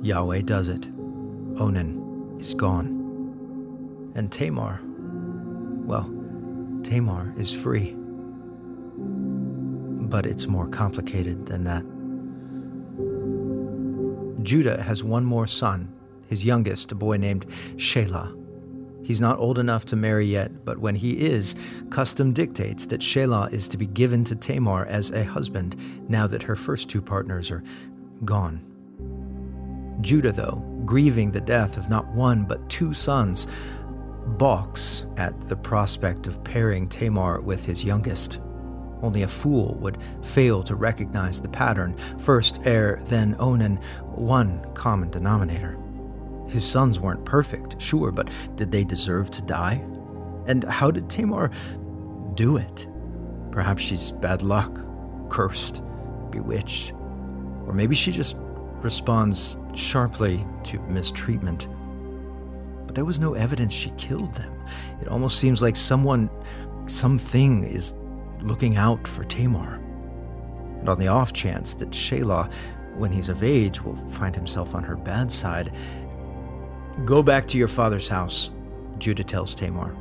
Yahweh 0.01 0.41
does 0.41 0.67
it. 0.67 0.85
Onan 1.57 2.37
is 2.39 2.53
gone. 2.53 4.11
And 4.15 4.31
Tamar, 4.31 4.81
well, 5.85 6.11
Tamar 6.83 7.33
is 7.37 7.53
free. 7.53 7.95
But 8.97 10.25
it's 10.25 10.45
more 10.45 10.67
complicated 10.67 11.45
than 11.45 11.63
that. 11.63 11.85
Judah 14.43 14.81
has 14.81 15.03
one 15.03 15.23
more 15.23 15.47
son, 15.47 15.93
his 16.27 16.43
youngest, 16.43 16.91
a 16.91 16.95
boy 16.95 17.15
named 17.15 17.47
Shelah. 17.77 18.37
He's 19.05 19.21
not 19.21 19.39
old 19.39 19.59
enough 19.59 19.85
to 19.85 19.95
marry 19.95 20.25
yet, 20.25 20.65
but 20.65 20.79
when 20.79 20.95
he 20.95 21.25
is, 21.25 21.55
custom 21.89 22.33
dictates 22.33 22.85
that 22.87 23.01
Shelah 23.01 23.51
is 23.51 23.67
to 23.69 23.77
be 23.77 23.85
given 23.85 24.23
to 24.25 24.35
Tamar 24.35 24.85
as 24.85 25.11
a 25.11 25.23
husband 25.23 25.75
now 26.09 26.27
that 26.27 26.43
her 26.43 26.55
first 26.55 26.89
two 26.89 27.01
partners 27.01 27.51
are 27.51 27.63
gone. 28.25 28.69
Judah, 30.01 30.31
though, 30.31 30.63
grieving 30.85 31.31
the 31.31 31.41
death 31.41 31.77
of 31.77 31.89
not 31.89 32.07
one 32.09 32.45
but 32.45 32.69
two 32.69 32.93
sons, 32.93 33.47
balks 34.37 35.05
at 35.17 35.39
the 35.49 35.55
prospect 35.55 36.27
of 36.27 36.43
pairing 36.43 36.87
Tamar 36.87 37.41
with 37.41 37.65
his 37.65 37.83
youngest. 37.83 38.39
Only 39.01 39.23
a 39.23 39.27
fool 39.27 39.75
would 39.81 39.97
fail 40.23 40.63
to 40.63 40.75
recognize 40.75 41.41
the 41.41 41.49
pattern. 41.49 41.95
First 42.19 42.65
Er, 42.65 42.99
then 43.03 43.35
Onan, 43.37 43.77
one 44.15 44.65
common 44.73 45.09
denominator. 45.09 45.77
His 46.47 46.65
sons 46.65 46.99
weren't 46.99 47.25
perfect, 47.25 47.81
sure, 47.81 48.11
but 48.11 48.29
did 48.55 48.71
they 48.71 48.83
deserve 48.83 49.29
to 49.31 49.41
die? 49.41 49.85
And 50.47 50.63
how 50.63 50.91
did 50.91 51.09
Tamar 51.09 51.51
do 52.35 52.57
it? 52.57 52.87
Perhaps 53.51 53.83
she's 53.83 54.11
bad 54.11 54.41
luck, 54.41 54.79
cursed, 55.29 55.83
bewitched. 56.31 56.93
Or 57.65 57.73
maybe 57.73 57.95
she 57.95 58.11
just 58.11 58.35
responds 58.81 59.57
sharply 59.75 60.45
to 60.65 60.79
mistreatment. 60.81 61.67
But 62.85 62.95
there 62.95 63.05
was 63.05 63.19
no 63.19 63.33
evidence 63.33 63.73
she 63.73 63.91
killed 63.91 64.33
them. 64.33 64.53
It 65.01 65.07
almost 65.07 65.39
seems 65.39 65.61
like 65.61 65.75
someone, 65.75 66.29
something 66.85 67.63
is 67.63 67.93
looking 68.41 68.77
out 68.77 69.07
for 69.07 69.23
Tamar. 69.23 69.79
And 70.79 70.89
on 70.89 70.99
the 70.99 71.07
off 71.07 71.31
chance 71.31 71.73
that 71.75 71.91
Shelah, 71.91 72.51
when 72.95 73.11
he's 73.11 73.29
of 73.29 73.41
age, 73.41 73.81
will 73.81 73.95
find 73.95 74.35
himself 74.35 74.75
on 74.75 74.83
her 74.83 74.95
bad 74.95 75.31
side, 75.31 75.71
go 77.05 77.23
back 77.23 77.47
to 77.47 77.57
your 77.57 77.69
father's 77.69 78.07
house, 78.07 78.51
Judah 78.97 79.23
tells 79.23 79.55
Tamar. 79.55 79.95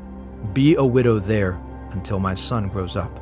Be 0.52 0.74
a 0.74 0.84
widow 0.84 1.18
there 1.18 1.60
until 1.90 2.18
my 2.18 2.34
son 2.34 2.68
grows 2.68 2.96
up. 2.96 3.20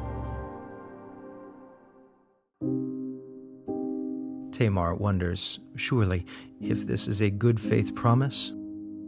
Tamar 4.60 4.94
wonders, 4.94 5.58
surely, 5.74 6.26
if 6.60 6.86
this 6.86 7.08
is 7.08 7.22
a 7.22 7.30
good 7.30 7.58
faith 7.58 7.94
promise 7.94 8.52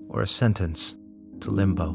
or 0.08 0.22
a 0.22 0.26
sentence 0.26 0.96
to 1.40 1.50
limbo. 1.50 1.92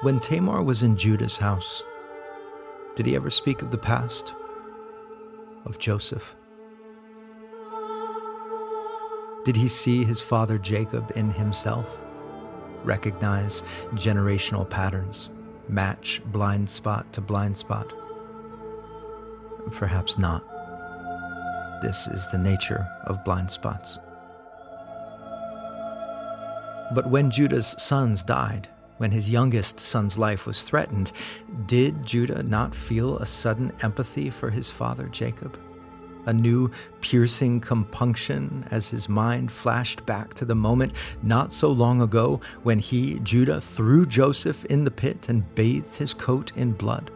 When 0.00 0.18
Tamar 0.18 0.62
was 0.62 0.82
in 0.82 0.96
Judah's 0.96 1.36
house, 1.36 1.82
did 3.00 3.06
he 3.06 3.16
ever 3.16 3.30
speak 3.30 3.62
of 3.62 3.70
the 3.70 3.78
past? 3.78 4.34
Of 5.64 5.78
Joseph? 5.78 6.34
Did 9.42 9.56
he 9.56 9.68
see 9.68 10.04
his 10.04 10.20
father 10.20 10.58
Jacob 10.58 11.10
in 11.16 11.30
himself? 11.30 11.98
Recognize 12.84 13.62
generational 13.94 14.68
patterns? 14.68 15.30
Match 15.66 16.20
blind 16.26 16.68
spot 16.68 17.10
to 17.14 17.22
blind 17.22 17.56
spot? 17.56 17.90
Perhaps 19.72 20.18
not. 20.18 20.44
This 21.80 22.06
is 22.06 22.30
the 22.30 22.36
nature 22.36 22.86
of 23.04 23.24
blind 23.24 23.50
spots. 23.50 23.98
But 26.94 27.08
when 27.08 27.30
Judah's 27.30 27.74
sons 27.82 28.22
died, 28.22 28.68
when 29.00 29.12
his 29.12 29.30
youngest 29.30 29.80
son's 29.80 30.18
life 30.18 30.46
was 30.46 30.62
threatened, 30.62 31.10
did 31.64 32.04
Judah 32.04 32.42
not 32.42 32.74
feel 32.74 33.16
a 33.16 33.24
sudden 33.24 33.72
empathy 33.80 34.28
for 34.28 34.50
his 34.50 34.68
father 34.68 35.08
Jacob? 35.08 35.58
A 36.26 36.34
new 36.34 36.70
piercing 37.00 37.62
compunction 37.62 38.62
as 38.70 38.90
his 38.90 39.08
mind 39.08 39.50
flashed 39.50 40.04
back 40.04 40.34
to 40.34 40.44
the 40.44 40.54
moment 40.54 40.92
not 41.22 41.50
so 41.50 41.70
long 41.70 42.02
ago 42.02 42.42
when 42.62 42.78
he, 42.78 43.20
Judah, 43.20 43.58
threw 43.58 44.04
Joseph 44.04 44.66
in 44.66 44.84
the 44.84 44.90
pit 44.90 45.30
and 45.30 45.54
bathed 45.54 45.96
his 45.96 46.12
coat 46.12 46.52
in 46.54 46.72
blood? 46.72 47.10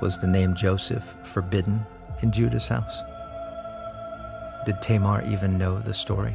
Was 0.00 0.18
the 0.18 0.28
name 0.28 0.54
Joseph 0.54 1.14
forbidden 1.24 1.84
in 2.22 2.32
Judah's 2.32 2.68
house? 2.68 3.02
Did 4.64 4.80
Tamar 4.80 5.22
even 5.26 5.58
know 5.58 5.78
the 5.78 5.92
story? 5.92 6.34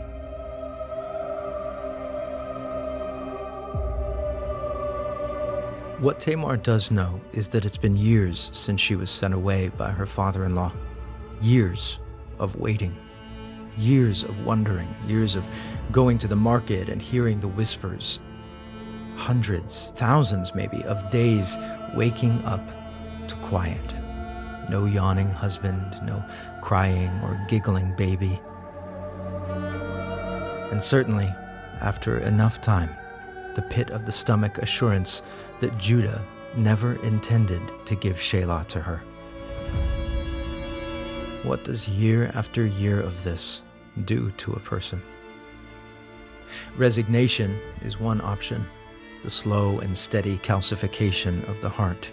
What 6.02 6.20
Tamar 6.20 6.58
does 6.58 6.90
know 6.90 7.22
is 7.32 7.48
that 7.50 7.64
it's 7.64 7.78
been 7.78 7.96
years 7.96 8.50
since 8.54 8.82
she 8.82 8.96
was 8.96 9.12
sent 9.12 9.36
away 9.36 9.70
by 9.70 9.92
her 9.92 10.08
father 10.08 10.46
in 10.46 10.56
law. 10.56 10.74
Years 11.42 12.00
of 12.40 12.56
waiting, 12.56 12.98
years 13.78 14.24
of 14.24 14.44
wondering, 14.44 14.96
years 15.06 15.36
of 15.36 15.48
going 15.92 16.18
to 16.18 16.28
the 16.28 16.36
market 16.36 16.90
and 16.90 17.00
hearing 17.00 17.40
the 17.40 17.48
whispers. 17.48 18.20
Hundreds, 19.16 19.92
thousands 19.96 20.56
maybe, 20.56 20.84
of 20.86 21.08
days 21.12 21.60
waking 21.94 22.44
up 22.46 22.68
to 23.28 23.36
quiet. 23.36 23.94
No 24.70 24.86
yawning 24.86 25.30
husband, 25.30 26.00
no 26.02 26.26
crying 26.64 27.12
or 27.22 27.40
giggling 27.48 27.96
baby. 27.96 28.42
And 30.72 30.82
certainly, 30.82 31.32
after 31.80 32.18
enough 32.18 32.60
time, 32.60 32.90
the 33.56 33.62
pit 33.64 33.90
of 33.92 34.06
the 34.06 34.12
stomach 34.12 34.58
assurance 34.60 35.24
that 35.60 35.78
Judah 35.78 36.26
never 36.56 36.96
intended 37.04 37.62
to 37.86 37.96
give 37.96 38.18
Shelah 38.18 38.66
to 38.68 38.82
her. 38.82 39.04
What 41.44 41.64
does 41.64 41.88
year 41.88 42.32
after 42.36 42.66
year 42.66 43.00
of 43.00 43.24
this 43.24 43.64
do 44.06 44.32
to 44.38 44.54
a 44.54 44.60
person? 44.60 45.02
Resignation 46.78 47.60
is 47.82 48.00
one 48.00 48.22
option, 48.22 48.66
the 49.24 49.30
slow 49.30 49.80
and 49.80 49.98
steady 49.98 50.38
calcification 50.40 51.48
of 51.50 51.62
the 51.62 51.70
heart, 51.70 52.12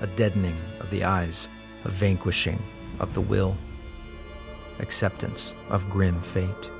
a 0.00 0.06
deadening 0.06 0.56
of 0.80 0.90
the 0.90 1.04
eyes, 1.04 1.48
a 1.84 1.88
vanquishing 1.88 2.62
of 3.00 3.14
the 3.14 3.20
will, 3.20 3.56
acceptance 4.78 5.54
of 5.70 5.88
grim 5.90 6.20
fate. 6.20 6.70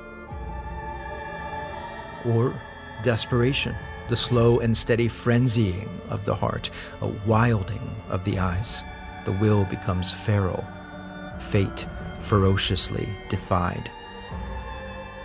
Or 2.25 2.61
desperation 3.03 3.75
the 4.09 4.16
slow 4.16 4.61
and 4.61 4.75
steady 4.75 5.07
frenzying 5.07 5.88
of 6.09 6.25
the 6.25 6.35
heart, 6.35 6.71
a 7.03 7.07
wilding 7.27 7.90
of 8.09 8.25
the 8.25 8.38
eyes. 8.38 8.83
The 9.25 9.33
will 9.33 9.64
becomes 9.66 10.12
feral, 10.12 10.66
fate 11.38 11.87
ferociously 12.21 13.09
defied. 13.29 13.90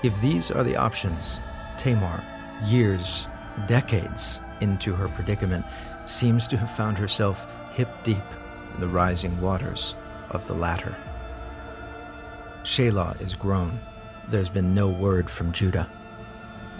If 0.03 0.19
these 0.21 0.51
are 0.51 0.63
the 0.63 0.75
options, 0.75 1.39
Tamar, 1.77 2.23
years, 2.65 3.27
decades 3.67 4.41
into 4.59 4.93
her 4.93 5.07
predicament, 5.07 5.65
seems 6.05 6.45
to 6.47 6.57
have 6.57 6.69
found 6.69 6.97
herself 6.97 7.47
hip 7.71 7.89
deep 8.03 8.23
in 8.73 8.81
the 8.81 8.87
rising 8.87 9.39
waters 9.39 9.95
of 10.31 10.45
the 10.45 10.53
latter. 10.53 10.95
Shelah 12.63 13.19
is 13.21 13.33
grown. 13.33 13.79
There's 14.29 14.49
been 14.49 14.75
no 14.75 14.89
word 14.89 15.29
from 15.29 15.53
Judah. 15.53 15.89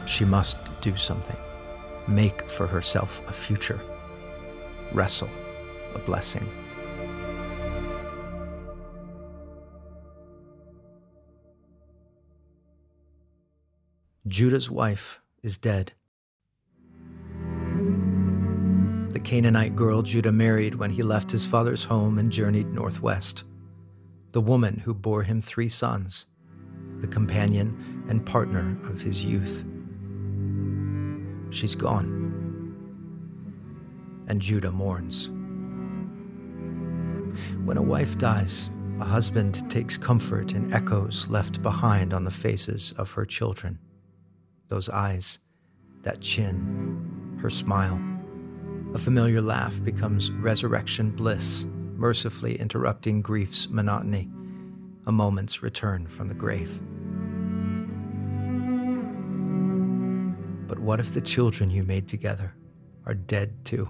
She 0.06 0.26
must 0.26 0.58
do 0.82 0.98
something 0.98 1.38
make 2.08 2.50
for 2.50 2.68
herself 2.68 3.22
a 3.28 3.34
future, 3.34 3.80
wrestle 4.92 5.30
a 5.96 6.00
blessing. 6.00 6.48
Judah's 14.28 14.70
wife 14.70 15.20
is 15.44 15.58
dead. 15.58 15.92
The 19.10 19.20
Canaanite 19.20 19.76
girl 19.76 20.02
Judah 20.02 20.32
married 20.32 20.76
when 20.76 20.90
he 20.90 21.04
left 21.04 21.30
his 21.30 21.46
father's 21.46 21.84
home 21.84 22.18
and 22.18 22.32
journeyed 22.32 22.74
northwest. 22.74 23.44
The 24.32 24.42
woman 24.42 24.80
who 24.80 24.94
bore 24.94 25.24
him 25.24 25.42
three 25.42 25.70
sons, 25.70 26.28
the 27.00 27.08
companion 27.08 28.06
and 28.10 28.26
partner 28.26 28.78
of 28.86 29.02
his 29.02 29.24
youth. 29.24 29.66
She's 31.54 31.76
gone. 31.76 32.32
And 34.28 34.42
Judah 34.42 34.72
mourns. 34.72 35.30
When 37.64 37.78
a 37.78 37.82
wife 37.82 38.18
dies, 38.18 38.72
a 39.00 39.06
husband 39.06 39.70
takes 39.70 39.96
comfort 39.96 40.54
in 40.54 40.74
echoes 40.74 41.28
left 41.30 41.62
behind 41.62 42.12
on 42.12 42.24
the 42.24 42.32
faces 42.32 42.94
of 42.98 43.12
her 43.12 43.26
children. 43.26 43.78
Those 44.68 44.90
eyes, 44.90 45.40
that 46.02 46.22
chin, 46.22 47.38
her 47.40 47.52
smile. 47.52 48.02
A 48.96 48.98
familiar 48.98 49.42
laugh 49.42 49.84
becomes 49.84 50.32
resurrection 50.32 51.12
bliss, 51.12 51.68
mercifully 51.96 52.60
interrupting 52.60 53.22
grief's 53.22 53.70
monotony, 53.70 54.28
a 55.06 55.12
moment's 55.12 55.62
return 55.62 56.08
from 56.08 56.30
the 56.30 56.36
grave. 56.36 56.82
what 60.84 61.00
if 61.00 61.14
the 61.14 61.22
children 61.22 61.70
you 61.70 61.82
made 61.82 62.10
together 62.10 62.54
are 63.06 63.14
dead 63.14 63.54
too? 63.64 63.88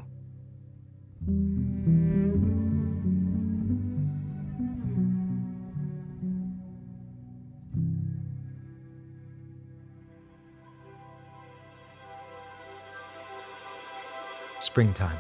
Springtime. 14.60 15.18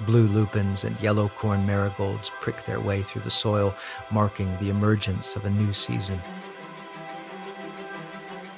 Blue 0.00 0.26
lupins 0.26 0.82
and 0.82 0.98
yellow 1.00 1.28
corn 1.28 1.64
marigolds 1.64 2.32
prick 2.40 2.64
their 2.64 2.80
way 2.80 3.00
through 3.00 3.22
the 3.22 3.30
soil, 3.30 3.74
marking 4.10 4.56
the 4.58 4.70
emergence 4.70 5.36
of 5.36 5.44
a 5.44 5.50
new 5.50 5.72
season. 5.72 6.20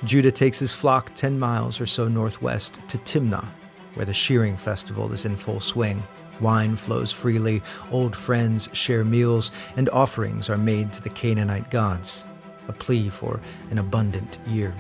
Judah 0.05 0.31
takes 0.31 0.59
his 0.59 0.75
flock 0.75 1.15
10 1.15 1.39
miles 1.39 1.81
or 1.81 1.87
so 1.87 2.07
northwest 2.07 2.81
to 2.89 2.99
Timnah, 2.99 3.49
where 3.95 4.05
the 4.05 4.13
shearing 4.13 4.57
festival 4.57 5.13
is 5.13 5.25
in 5.25 5.37
full 5.37 5.61
swing. 5.61 6.03
Wine 6.41 6.77
flows 6.77 7.13
freely, 7.13 7.63
old 7.91 8.15
friends 8.15 8.69
share 8.75 9.05
meals, 9.05 9.53
and 9.77 9.89
offerings 9.89 10.51
are 10.51 10.59
made 10.59 10.93
to 10.93 11.03
the 11.03 11.09
Canaanite 11.09 11.71
gods, 11.71 12.27
a 12.69 12.75
plea 12.75 13.09
for 13.09 13.41
an 13.71 13.79
abundant 13.79 14.39
year. 14.47 14.75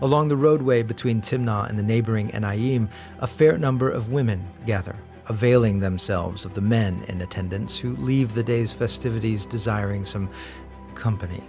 Along 0.00 0.26
the 0.26 0.36
roadway 0.36 0.82
between 0.82 1.20
Timnah 1.20 1.68
and 1.68 1.78
the 1.78 1.82
neighboring 1.84 2.30
Enaim, 2.30 2.88
a 3.20 3.26
fair 3.28 3.56
number 3.56 3.88
of 3.88 4.10
women 4.10 4.44
gather, 4.66 4.96
availing 5.28 5.78
themselves 5.78 6.44
of 6.44 6.54
the 6.54 6.60
men 6.60 7.04
in 7.06 7.20
attendance 7.20 7.78
who 7.78 7.94
leave 7.94 8.34
the 8.34 8.42
day's 8.42 8.72
festivities 8.72 9.46
desiring 9.46 10.04
some 10.04 10.28
company. 10.96 11.40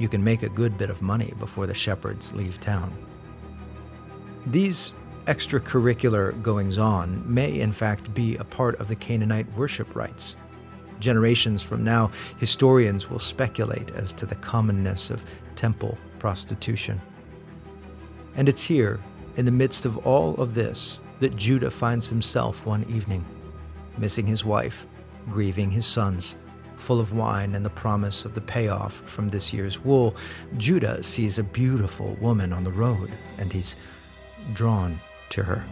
You 0.00 0.08
can 0.08 0.24
make 0.24 0.42
a 0.42 0.48
good 0.48 0.78
bit 0.78 0.88
of 0.88 1.02
money 1.02 1.34
before 1.38 1.66
the 1.66 1.74
shepherds 1.74 2.32
leave 2.32 2.58
town. 2.58 2.96
These 4.46 4.94
extracurricular 5.26 6.40
goings 6.42 6.78
on 6.78 7.22
may, 7.32 7.60
in 7.60 7.70
fact, 7.70 8.14
be 8.14 8.38
a 8.38 8.44
part 8.44 8.80
of 8.80 8.88
the 8.88 8.96
Canaanite 8.96 9.52
worship 9.52 9.94
rites. 9.94 10.36
Generations 11.00 11.62
from 11.62 11.84
now, 11.84 12.10
historians 12.38 13.10
will 13.10 13.18
speculate 13.18 13.90
as 13.90 14.14
to 14.14 14.24
the 14.24 14.36
commonness 14.36 15.10
of 15.10 15.26
temple 15.54 15.98
prostitution. 16.18 16.98
And 18.36 18.48
it's 18.48 18.64
here, 18.64 19.00
in 19.36 19.44
the 19.44 19.52
midst 19.52 19.84
of 19.84 19.98
all 20.06 20.34
of 20.36 20.54
this, 20.54 21.02
that 21.18 21.36
Judah 21.36 21.70
finds 21.70 22.08
himself 22.08 22.64
one 22.64 22.84
evening, 22.88 23.22
missing 23.98 24.26
his 24.26 24.46
wife, 24.46 24.86
grieving 25.28 25.70
his 25.70 25.84
sons, 25.84 26.36
full 26.80 27.00
of 27.00 27.12
wine 27.12 27.54
and 27.54 27.64
the 27.64 27.70
promise 27.70 28.24
of 28.24 28.34
the 28.34 28.40
payoff 28.40 29.02
from 29.08 29.28
this 29.28 29.52
year's 29.52 29.78
wool. 29.84 30.16
Judah 30.56 31.02
sees 31.02 31.38
a 31.38 31.44
beautiful 31.44 32.16
woman 32.20 32.52
on 32.52 32.64
the 32.64 32.70
road, 32.70 33.10
and 33.38 33.52
he's 33.52 33.76
drawn 34.54 35.00
to 35.30 35.42
her. 35.42 35.64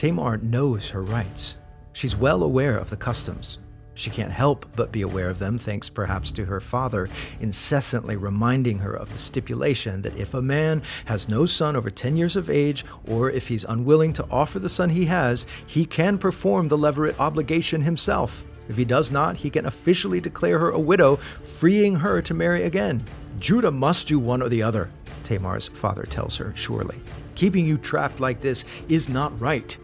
Tamar 0.00 0.38
knows 0.38 0.88
her 0.88 1.02
rights. 1.02 1.56
She's 1.92 2.16
well 2.16 2.42
aware 2.42 2.78
of 2.78 2.88
the 2.88 2.96
customs, 2.96 3.58
she 3.92 4.08
can't 4.08 4.32
help 4.32 4.64
but 4.74 4.92
be 4.92 5.02
aware 5.02 5.28
of 5.28 5.38
them, 5.38 5.58
thanks 5.58 5.90
perhaps 5.90 6.32
to 6.32 6.46
her 6.46 6.58
father 6.58 7.06
incessantly 7.40 8.16
reminding 8.16 8.78
her 8.78 8.94
of 8.94 9.12
the 9.12 9.18
stipulation 9.18 10.00
that 10.00 10.16
if 10.16 10.32
a 10.32 10.40
man 10.40 10.80
has 11.04 11.28
no 11.28 11.44
son 11.44 11.76
over 11.76 11.90
10 11.90 12.16
years 12.16 12.34
of 12.34 12.48
age, 12.48 12.82
or 13.08 13.30
if 13.30 13.46
he's 13.46 13.64
unwilling 13.64 14.14
to 14.14 14.26
offer 14.30 14.58
the 14.58 14.70
son 14.70 14.88
he 14.88 15.04
has, 15.04 15.44
he 15.66 15.84
can 15.84 16.16
perform 16.16 16.66
the 16.66 16.78
levirate 16.78 17.20
obligation 17.20 17.82
himself. 17.82 18.46
If 18.70 18.78
he 18.78 18.86
does 18.86 19.10
not, 19.10 19.36
he 19.36 19.50
can 19.50 19.66
officially 19.66 20.18
declare 20.18 20.58
her 20.60 20.70
a 20.70 20.80
widow, 20.80 21.16
freeing 21.16 21.94
her 21.96 22.22
to 22.22 22.32
marry 22.32 22.62
again. 22.62 23.02
Judah 23.38 23.70
must 23.70 24.08
do 24.08 24.18
one 24.18 24.40
or 24.40 24.48
the 24.48 24.62
other, 24.62 24.90
Tamar's 25.24 25.68
father 25.68 26.04
tells 26.04 26.36
her, 26.36 26.54
surely. 26.56 27.02
Keeping 27.34 27.66
you 27.66 27.76
trapped 27.76 28.18
like 28.18 28.40
this 28.40 28.64
is 28.88 29.10
not 29.10 29.38
right. 29.38 29.76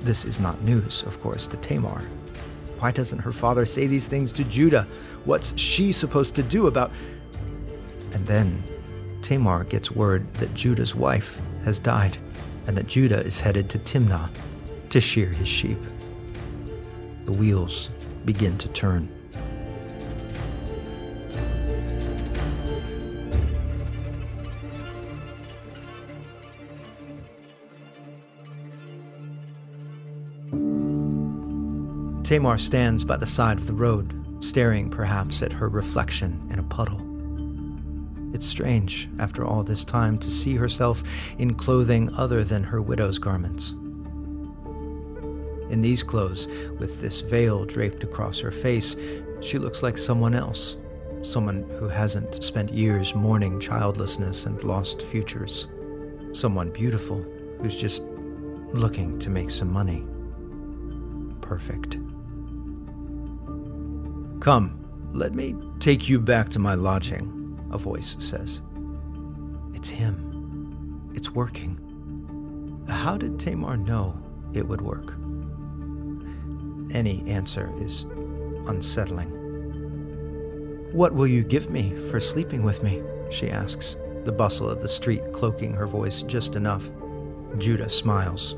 This 0.00 0.24
is 0.24 0.40
not 0.40 0.62
news, 0.62 1.02
of 1.02 1.20
course, 1.20 1.46
to 1.48 1.56
Tamar. 1.56 2.02
Why 2.78 2.92
doesn't 2.92 3.18
her 3.18 3.32
father 3.32 3.66
say 3.66 3.86
these 3.86 4.06
things 4.06 4.30
to 4.32 4.44
Judah? 4.44 4.86
What's 5.24 5.58
she 5.58 5.92
supposed 5.92 6.34
to 6.36 6.42
do 6.42 6.68
about. 6.68 6.92
And 8.12 8.26
then 8.26 8.62
Tamar 9.20 9.64
gets 9.64 9.90
word 9.90 10.32
that 10.34 10.54
Judah's 10.54 10.94
wife 10.94 11.40
has 11.64 11.78
died 11.78 12.16
and 12.66 12.76
that 12.76 12.86
Judah 12.86 13.20
is 13.20 13.40
headed 13.40 13.68
to 13.70 13.78
Timnah 13.78 14.30
to 14.90 15.00
shear 15.00 15.26
his 15.26 15.48
sheep. 15.48 15.78
The 17.24 17.32
wheels 17.32 17.90
begin 18.24 18.56
to 18.58 18.68
turn. 18.68 19.17
Tamar 32.28 32.58
stands 32.58 33.04
by 33.04 33.16
the 33.16 33.24
side 33.24 33.56
of 33.56 33.66
the 33.66 33.72
road, 33.72 34.12
staring 34.44 34.90
perhaps 34.90 35.40
at 35.40 35.50
her 35.50 35.70
reflection 35.70 36.46
in 36.52 36.58
a 36.58 36.62
puddle. 36.62 37.00
It's 38.34 38.44
strange, 38.44 39.08
after 39.18 39.46
all 39.46 39.62
this 39.62 39.82
time, 39.82 40.18
to 40.18 40.30
see 40.30 40.54
herself 40.54 41.02
in 41.38 41.54
clothing 41.54 42.14
other 42.16 42.44
than 42.44 42.62
her 42.62 42.82
widow's 42.82 43.18
garments. 43.18 43.70
In 45.72 45.80
these 45.80 46.02
clothes, 46.02 46.48
with 46.78 47.00
this 47.00 47.22
veil 47.22 47.64
draped 47.64 48.04
across 48.04 48.38
her 48.40 48.52
face, 48.52 48.94
she 49.40 49.56
looks 49.58 49.82
like 49.82 49.96
someone 49.96 50.34
else, 50.34 50.76
someone 51.22 51.62
who 51.78 51.88
hasn't 51.88 52.44
spent 52.44 52.74
years 52.74 53.14
mourning 53.14 53.58
childlessness 53.58 54.44
and 54.44 54.62
lost 54.64 55.00
futures, 55.00 55.66
someone 56.32 56.68
beautiful 56.72 57.24
who's 57.62 57.74
just 57.74 58.02
looking 58.74 59.18
to 59.18 59.30
make 59.30 59.50
some 59.50 59.72
money. 59.72 60.04
Perfect. 61.40 61.96
Come, 64.48 64.80
let 65.12 65.34
me 65.34 65.54
take 65.78 66.08
you 66.08 66.18
back 66.18 66.48
to 66.48 66.58
my 66.58 66.72
lodging, 66.72 67.68
a 67.70 67.76
voice 67.76 68.16
says. 68.18 68.62
It's 69.74 69.90
him. 69.90 71.12
It's 71.14 71.32
working. 71.32 71.76
How 72.88 73.18
did 73.18 73.38
Tamar 73.38 73.76
know 73.76 74.18
it 74.54 74.66
would 74.66 74.80
work? 74.80 75.12
Any 76.94 77.28
answer 77.28 77.70
is 77.78 78.04
unsettling. 78.66 79.28
What 80.94 81.12
will 81.12 81.26
you 81.26 81.44
give 81.44 81.68
me 81.68 81.94
for 82.10 82.18
sleeping 82.18 82.62
with 82.62 82.82
me? 82.82 83.02
she 83.28 83.50
asks, 83.50 83.98
the 84.24 84.32
bustle 84.32 84.70
of 84.70 84.80
the 84.80 84.88
street 84.88 85.30
cloaking 85.30 85.74
her 85.74 85.86
voice 85.86 86.22
just 86.22 86.56
enough. 86.56 86.90
Judah 87.58 87.90
smiles. 87.90 88.56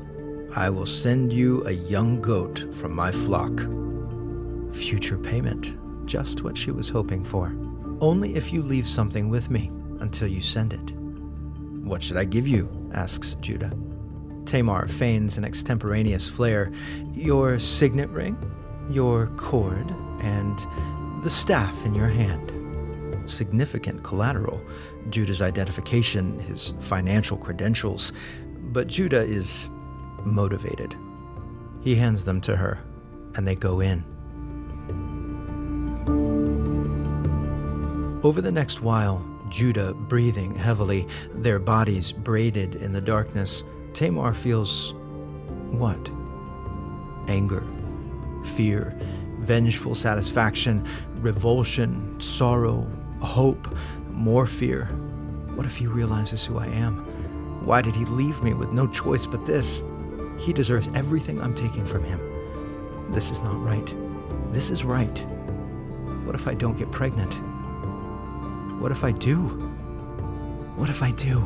I 0.55 0.69
will 0.69 0.85
send 0.85 1.33
you 1.33 1.67
a 1.67 1.71
young 1.71 2.21
goat 2.21 2.73
from 2.73 2.95
my 2.95 3.11
flock. 3.11 3.59
Future 4.73 5.17
payment, 5.17 5.73
just 6.05 6.43
what 6.43 6.57
she 6.57 6.71
was 6.71 6.89
hoping 6.89 7.23
for. 7.23 7.55
Only 7.99 8.35
if 8.35 8.51
you 8.51 8.61
leave 8.61 8.87
something 8.87 9.29
with 9.29 9.49
me 9.49 9.69
until 9.99 10.27
you 10.27 10.41
send 10.41 10.73
it. 10.73 10.93
What 11.85 12.01
should 12.01 12.17
I 12.17 12.25
give 12.25 12.47
you? 12.47 12.69
asks 12.93 13.35
Judah. 13.41 13.71
Tamar 14.45 14.87
feigns 14.87 15.37
an 15.37 15.45
extemporaneous 15.45 16.27
flair. 16.27 16.71
Your 17.13 17.59
signet 17.59 18.09
ring, 18.09 18.37
your 18.89 19.27
cord, 19.37 19.93
and 20.21 20.59
the 21.23 21.29
staff 21.29 21.85
in 21.85 21.93
your 21.93 22.07
hand. 22.07 22.51
Significant 23.29 24.03
collateral, 24.03 24.61
Judah's 25.09 25.41
identification, 25.41 26.39
his 26.39 26.73
financial 26.79 27.37
credentials. 27.37 28.11
But 28.71 28.87
Judah 28.87 29.21
is 29.21 29.69
motivated. 30.23 30.95
He 31.81 31.95
hands 31.95 32.25
them 32.25 32.41
to 32.41 32.55
her, 32.55 32.79
and 33.35 33.47
they 33.47 33.55
go 33.55 33.79
in. 33.79 34.03
Over 38.23 38.39
the 38.39 38.51
next 38.51 38.81
while, 38.81 39.25
Judah 39.49 39.95
breathing 39.95 40.53
heavily, 40.53 41.07
their 41.33 41.57
bodies 41.57 42.11
braided 42.11 42.75
in 42.75 42.93
the 42.93 43.01
darkness, 43.01 43.63
Tamar 43.93 44.33
feels 44.33 44.93
what? 45.71 46.09
Anger, 47.27 47.63
fear, 48.43 48.95
vengeful 49.39 49.95
satisfaction, 49.95 50.87
revulsion, 51.15 52.19
sorrow, 52.21 52.87
hope, 53.21 53.75
more 54.11 54.45
fear. 54.45 54.85
What 55.55 55.65
if 55.65 55.75
he 55.75 55.87
realizes 55.87 56.45
who 56.45 56.59
I 56.59 56.67
am? 56.67 56.97
Why 57.65 57.81
did 57.81 57.95
he 57.95 58.05
leave 58.05 58.43
me 58.43 58.53
with 58.53 58.71
no 58.71 58.87
choice 58.87 59.25
but 59.25 59.47
this? 59.47 59.83
He 60.37 60.53
deserves 60.53 60.91
everything 60.93 61.41
I'm 61.41 61.55
taking 61.55 61.87
from 61.87 62.03
him. 62.03 62.19
This 63.11 63.31
is 63.31 63.41
not 63.41 63.59
right. 63.63 63.95
This 64.51 64.69
is 64.69 64.85
right. 64.85 65.17
What 66.23 66.35
if 66.35 66.47
I 66.47 66.53
don't 66.53 66.77
get 66.77 66.91
pregnant? 66.91 67.39
What 68.81 68.91
if 68.91 69.03
I 69.03 69.11
do? 69.11 69.35
What 70.75 70.89
if 70.89 71.03
I 71.03 71.11
do? 71.11 71.37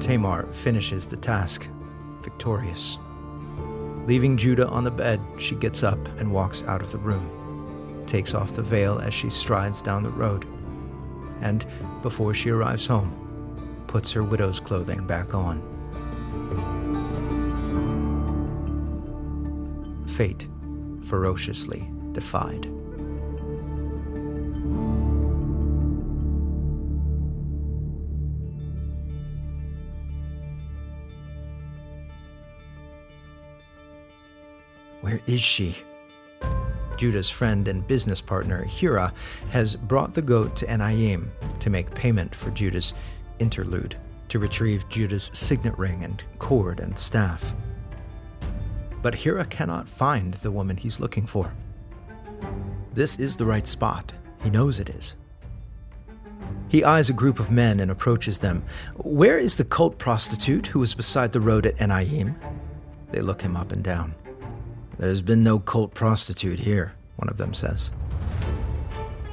Tamar 0.00 0.52
finishes 0.52 1.06
the 1.06 1.16
task, 1.16 1.70
victorious. 2.20 2.98
Leaving 4.06 4.36
Judah 4.36 4.68
on 4.68 4.84
the 4.84 4.90
bed, 4.90 5.18
she 5.38 5.54
gets 5.54 5.82
up 5.82 5.98
and 6.18 6.30
walks 6.30 6.62
out 6.64 6.82
of 6.82 6.92
the 6.92 6.98
room. 6.98 8.04
takes 8.06 8.34
off 8.34 8.54
the 8.54 8.62
veil 8.62 8.98
as 8.98 9.14
she 9.14 9.30
strides 9.30 9.80
down 9.80 10.02
the 10.02 10.10
road, 10.10 10.46
and 11.40 11.64
before 12.02 12.34
she 12.34 12.50
arrives 12.50 12.86
home, 12.86 13.10
puts 13.86 14.12
her 14.12 14.22
widow's 14.22 14.60
clothing 14.60 15.06
back 15.06 15.34
on. 15.34 15.62
Fate 20.06 20.46
ferociously 21.02 21.90
defied. 22.12 22.70
Is 35.26 35.40
she? 35.40 35.76
Judah's 36.96 37.30
friend 37.30 37.68
and 37.68 37.86
business 37.86 38.20
partner, 38.20 38.64
Hira, 38.64 39.12
has 39.50 39.76
brought 39.76 40.14
the 40.14 40.22
goat 40.22 40.56
to 40.56 40.66
Enayim 40.66 41.28
to 41.60 41.70
make 41.70 41.94
payment 41.94 42.34
for 42.34 42.50
Judah's 42.50 42.94
interlude, 43.38 43.96
to 44.28 44.38
retrieve 44.38 44.88
Judah's 44.88 45.30
signet 45.34 45.78
ring 45.78 46.04
and 46.04 46.22
cord 46.38 46.80
and 46.80 46.98
staff. 46.98 47.54
But 49.02 49.14
Hira 49.14 49.44
cannot 49.44 49.88
find 49.88 50.34
the 50.34 50.50
woman 50.50 50.76
he's 50.76 51.00
looking 51.00 51.26
for. 51.26 51.52
This 52.94 53.18
is 53.18 53.36
the 53.36 53.46
right 53.46 53.66
spot. 53.66 54.12
He 54.42 54.50
knows 54.50 54.80
it 54.80 54.88
is. 54.88 55.14
He 56.68 56.82
eyes 56.82 57.08
a 57.08 57.12
group 57.12 57.38
of 57.38 57.50
men 57.50 57.80
and 57.80 57.90
approaches 57.90 58.38
them. 58.38 58.64
Where 58.96 59.38
is 59.38 59.56
the 59.56 59.64
cult 59.64 59.98
prostitute 59.98 60.68
who 60.68 60.80
was 60.80 60.94
beside 60.94 61.32
the 61.32 61.40
road 61.40 61.66
at 61.66 61.76
Enayim? 61.76 62.34
They 63.12 63.20
look 63.20 63.42
him 63.42 63.56
up 63.56 63.70
and 63.70 63.84
down. 63.84 64.14
There's 64.98 65.20
been 65.20 65.42
no 65.42 65.58
cult 65.58 65.94
prostitute 65.94 66.58
here, 66.58 66.94
one 67.16 67.28
of 67.28 67.36
them 67.36 67.52
says. 67.52 67.92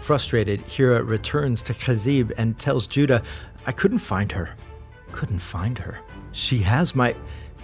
Frustrated, 0.02 0.62
Hira 0.62 1.04
returns 1.04 1.64
to 1.64 1.74
Khazib 1.74 2.34
and 2.38 2.60
tells 2.60 2.88
Judah, 2.88 3.24
I 3.66 3.72
couldn't 3.72 4.00
find 4.00 4.32
her. 4.34 4.56
Couldn't 5.14 5.40
find 5.40 5.78
her. 5.78 6.00
She 6.32 6.58
has 6.60 6.96
my. 6.96 7.16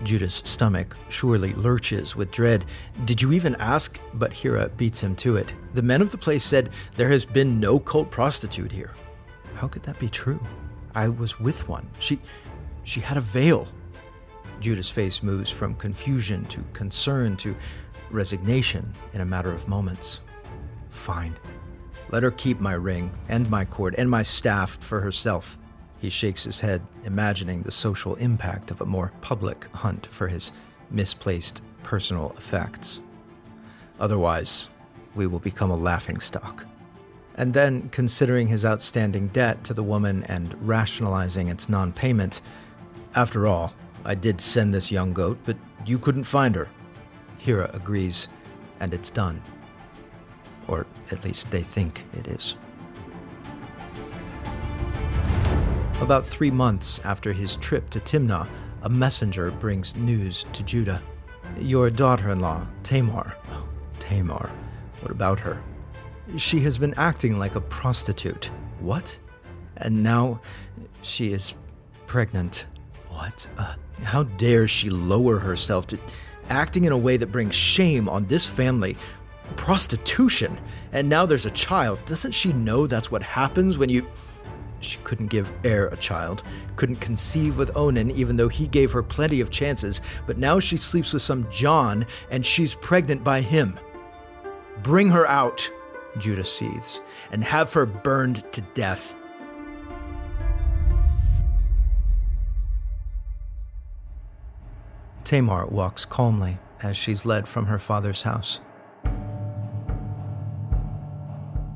Judah's 0.04 0.42
stomach 0.46 0.96
surely 1.10 1.52
lurches 1.56 2.16
with 2.16 2.32
dread. 2.32 2.64
Did 3.04 3.22
you 3.22 3.34
even 3.34 3.56
ask? 3.56 4.00
But 4.14 4.32
Hira 4.32 4.70
beats 4.78 5.02
him 5.02 5.14
to 5.18 5.36
it. 5.36 5.52
The 5.74 5.82
men 5.82 6.02
of 6.02 6.12
the 6.12 6.18
place 6.18 6.46
said 6.46 6.70
there 6.96 7.10
has 7.10 7.26
been 7.26 7.60
no 7.60 7.80
cult 7.80 8.10
prostitute 8.10 8.72
here. 8.72 8.96
How 9.56 9.68
could 9.68 9.84
that 9.84 10.00
be 10.00 10.08
true? 10.08 10.40
I 10.96 11.10
was 11.10 11.38
with 11.42 11.68
one. 11.68 11.90
She 12.00 12.20
she 12.84 13.02
had 13.02 13.18
a 13.18 13.22
veil. 13.22 13.68
Judah's 14.62 14.90
face 14.90 15.22
moves 15.22 15.50
from 15.50 15.76
confusion 15.76 16.46
to 16.46 16.64
concern 16.74 17.36
to 17.38 17.56
resignation 18.12 18.94
in 19.14 19.22
a 19.22 19.26
matter 19.26 19.52
of 19.52 19.68
moments. 19.68 20.22
Fine. 20.90 21.36
Let 22.10 22.24
her 22.24 22.32
keep 22.32 22.60
my 22.60 22.74
ring 22.74 23.12
and 23.28 23.50
my 23.50 23.66
cord 23.66 23.96
and 23.98 24.10
my 24.10 24.24
staff 24.24 24.78
for 24.82 25.02
herself. 25.02 25.58
He 26.00 26.10
shakes 26.10 26.44
his 26.44 26.60
head, 26.60 26.82
imagining 27.04 27.62
the 27.62 27.72
social 27.72 28.16
impact 28.16 28.72
of 28.72 28.82
a 28.82 28.86
more 28.86 29.12
public 29.22 29.66
hunt 29.74 30.08
for 30.08 30.28
his 30.28 30.52
misplaced 30.90 31.62
personal 31.84 32.32
effects. 32.38 33.00
Otherwise, 34.00 34.70
we 35.14 35.28
will 35.28 35.40
become 35.40 35.72
a 35.72 35.76
laughingstock. 35.76 36.66
And 37.36 37.54
then, 37.54 37.90
considering 37.90 38.48
his 38.48 38.66
outstanding 38.66 39.28
debt 39.30 39.64
to 39.66 39.74
the 39.74 39.84
woman 39.84 40.24
and 40.24 40.56
rationalizing 40.68 41.48
its 41.48 41.70
non 41.70 41.92
payment, 41.92 42.42
after 43.16 43.48
all, 43.48 43.74
I 44.06 44.16
did 44.16 44.42
send 44.42 44.74
this 44.74 44.92
young 44.92 45.14
goat, 45.14 45.38
but 45.46 45.58
you 45.86 46.00
couldn't 46.00 46.24
find 46.24 46.56
her. 46.56 46.70
Hira 47.40 47.70
agrees, 47.74 48.28
and 48.80 48.94
it's 48.94 49.10
done. 49.10 49.42
Or 50.68 50.86
at 51.10 51.24
least 51.24 51.50
they 51.50 51.62
think 51.62 52.06
it 52.14 52.28
is. 52.28 52.56
About 56.02 56.26
three 56.26 56.52
months 56.52 57.00
after 57.04 57.34
his 57.34 57.56
trip 57.56 57.90
to 57.90 58.00
Timnah, 58.00 58.48
a 58.84 58.90
messenger 58.90 59.52
brings 59.52 59.96
news 59.96 60.46
to 60.54 60.64
Judah. 60.64 61.02
Your 61.60 61.90
daughter 61.90 62.30
in 62.30 62.40
law, 62.40 62.66
Tamar. 62.84 63.36
Oh, 63.52 63.68
Tamar. 64.00 64.50
What 65.02 65.12
about 65.12 65.40
her? 65.40 65.62
She 66.38 66.60
has 66.60 66.78
been 66.78 66.94
acting 66.96 67.40
like 67.40 67.56
a 67.56 67.62
prostitute. 67.62 68.52
What? 68.80 69.18
And 69.78 70.04
now 70.04 70.42
she 71.02 71.34
is 71.34 71.54
pregnant. 72.06 72.68
What? 73.08 73.48
Uh, 73.58 73.76
how 74.04 74.24
dare 74.24 74.68
she 74.68 74.90
lower 74.90 75.40
herself 75.40 75.88
to 75.88 76.00
acting 76.50 76.86
in 76.86 76.92
a 76.92 76.98
way 76.98 77.18
that 77.18 77.32
brings 77.32 77.56
shame 77.56 78.10
on 78.10 78.26
this 78.26 78.48
family. 78.48 78.98
Prostitution. 79.56 80.58
And 80.92 81.08
now 81.08 81.26
there's 81.26 81.46
a 81.46 81.52
child. 81.52 82.00
Doesn't 82.06 82.34
she 82.34 82.54
know 82.54 82.88
that's 82.88 83.12
what 83.12 83.24
happens 83.24 83.78
when 83.78 83.90
you. 83.90 84.06
She 84.82 84.98
couldn't 85.00 85.28
give 85.28 85.52
Er 85.66 85.90
a 85.92 85.98
child, 85.98 86.44
couldn't 86.78 87.02
conceive 87.02 87.58
with 87.58 87.76
Onan, 87.76 88.12
even 88.12 88.38
though 88.38 88.48
he 88.48 88.66
gave 88.68 88.92
her 88.94 89.04
plenty 89.04 89.42
of 89.42 89.50
chances, 89.50 90.02
but 90.26 90.38
now 90.38 90.60
she 90.60 90.78
sleeps 90.78 91.12
with 91.12 91.22
some 91.22 91.50
John 91.52 92.06
and 92.32 92.46
she's 92.46 92.76
pregnant 92.76 93.22
by 93.24 93.42
him. 93.42 93.78
Bring 94.82 95.10
her 95.10 95.28
out, 95.28 95.70
Judah 96.18 96.46
seethes, 96.46 97.02
and 97.32 97.44
have 97.44 97.74
her 97.74 97.86
burned 97.86 98.50
to 98.54 98.62
death. 98.74 99.14
Tamar 105.24 105.68
walks 105.68 106.06
calmly 106.06 106.58
as 106.82 106.98
she's 106.98 107.26
led 107.26 107.48
from 107.48 107.66
her 107.66 107.80
father's 107.80 108.24
house. 108.24 108.62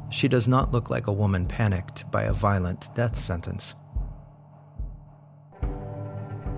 She 0.09 0.27
does 0.27 0.47
not 0.47 0.71
look 0.71 0.89
like 0.89 1.07
a 1.07 1.13
woman 1.13 1.47
panicked 1.47 2.09
by 2.11 2.23
a 2.23 2.33
violent 2.33 2.89
death 2.93 3.15
sentence. 3.15 3.75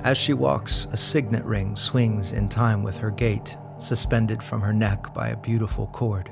As 0.04 0.18
she 0.18 0.34
walks, 0.34 0.88
a 0.92 0.98
signet 0.98 1.44
ring 1.46 1.76
swings 1.76 2.34
in 2.34 2.50
time 2.50 2.84
with 2.84 2.98
her 2.98 3.12
gait, 3.12 3.58
suspended 3.78 4.44
from 4.44 4.62
her 4.62 4.74
neck 4.74 5.14
by 5.14 5.30
a 5.30 5.38
beautiful 5.38 5.88
cord. 5.88 6.32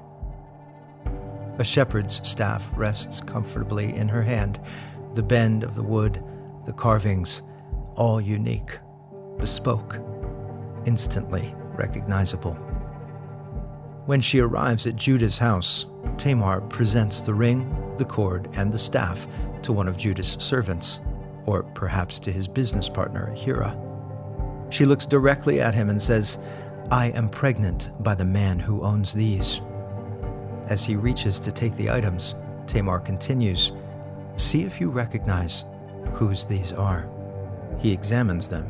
A 1.59 1.63
shepherd's 1.63 2.27
staff 2.27 2.71
rests 2.75 3.21
comfortably 3.21 3.95
in 3.95 4.07
her 4.09 4.21
hand, 4.21 4.59
the 5.13 5.23
bend 5.23 5.63
of 5.63 5.75
the 5.75 5.83
wood, 5.83 6.23
the 6.65 6.73
carvings, 6.73 7.41
all 7.95 8.19
unique, 8.19 8.79
bespoke 9.39 9.99
instantly 10.85 11.53
recognizable. 11.75 12.53
When 14.05 14.19
she 14.19 14.39
arrives 14.39 14.85
at 14.85 14.97
Judah's 14.97 15.37
house, 15.37 15.85
Tamar 16.17 16.61
presents 16.61 17.21
the 17.21 17.33
ring, 17.33 17.73
the 17.97 18.05
cord, 18.05 18.49
and 18.53 18.71
the 18.71 18.77
staff 18.77 19.27
to 19.61 19.71
one 19.71 19.87
of 19.87 19.97
Judah's 19.97 20.35
servants, 20.39 20.99
or 21.45 21.63
perhaps 21.63 22.19
to 22.19 22.31
his 22.31 22.47
business 22.47 22.89
partner, 22.89 23.33
Hira. 23.33 23.79
She 24.69 24.85
looks 24.85 25.05
directly 25.05 25.61
at 25.61 25.73
him 25.73 25.89
and 25.89 26.01
says, 26.01 26.39
I 26.91 27.07
am 27.07 27.29
pregnant 27.29 27.91
by 28.03 28.15
the 28.15 28.25
man 28.25 28.59
who 28.59 28.81
owns 28.81 29.13
these. 29.13 29.61
As 30.67 30.83
he 30.83 30.95
reaches 30.95 31.39
to 31.39 31.51
take 31.51 31.75
the 31.75 31.89
items, 31.89 32.35
Tamar 32.67 32.99
continues, 32.99 33.71
See 34.35 34.63
if 34.63 34.81
you 34.81 34.89
recognize 34.89 35.63
whose 36.13 36.45
these 36.45 36.73
are. 36.73 37.07
He 37.79 37.93
examines 37.93 38.47
them, 38.47 38.69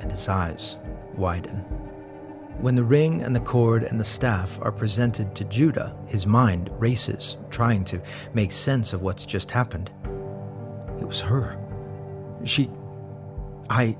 and 0.00 0.10
his 0.10 0.28
eyes 0.28 0.78
widen. 1.18 1.58
When 2.60 2.74
the 2.74 2.84
ring 2.84 3.22
and 3.22 3.36
the 3.36 3.40
cord 3.40 3.84
and 3.84 4.00
the 4.00 4.04
staff 4.04 4.58
are 4.62 4.72
presented 4.72 5.34
to 5.36 5.44
Judah, 5.44 5.94
his 6.06 6.26
mind 6.26 6.70
races, 6.78 7.36
trying 7.50 7.84
to 7.84 8.00
make 8.34 8.50
sense 8.50 8.92
of 8.92 9.02
what's 9.02 9.24
just 9.24 9.50
happened. 9.50 9.92
It 11.00 11.06
was 11.06 11.20
her. 11.20 11.56
She. 12.44 12.70
I. 13.70 13.96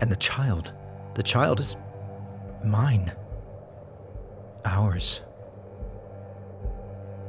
And 0.00 0.10
the 0.10 0.16
child. 0.16 0.72
The 1.14 1.22
child 1.22 1.60
is 1.60 1.76
mine. 2.64 3.12
Ours. 4.64 5.22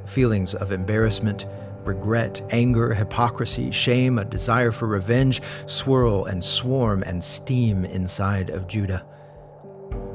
Feelings 0.05 0.55
of 0.55 0.71
embarrassment, 0.71 1.47
regret, 1.85 2.41
anger, 2.49 2.93
hypocrisy, 2.93 3.71
shame, 3.71 4.19
a 4.19 4.25
desire 4.25 4.71
for 4.71 4.87
revenge 4.87 5.41
swirl 5.65 6.25
and 6.25 6.43
swarm 6.43 7.03
and 7.03 7.23
steam 7.23 7.85
inside 7.85 8.49
of 8.49 8.67
Judah. 8.67 9.05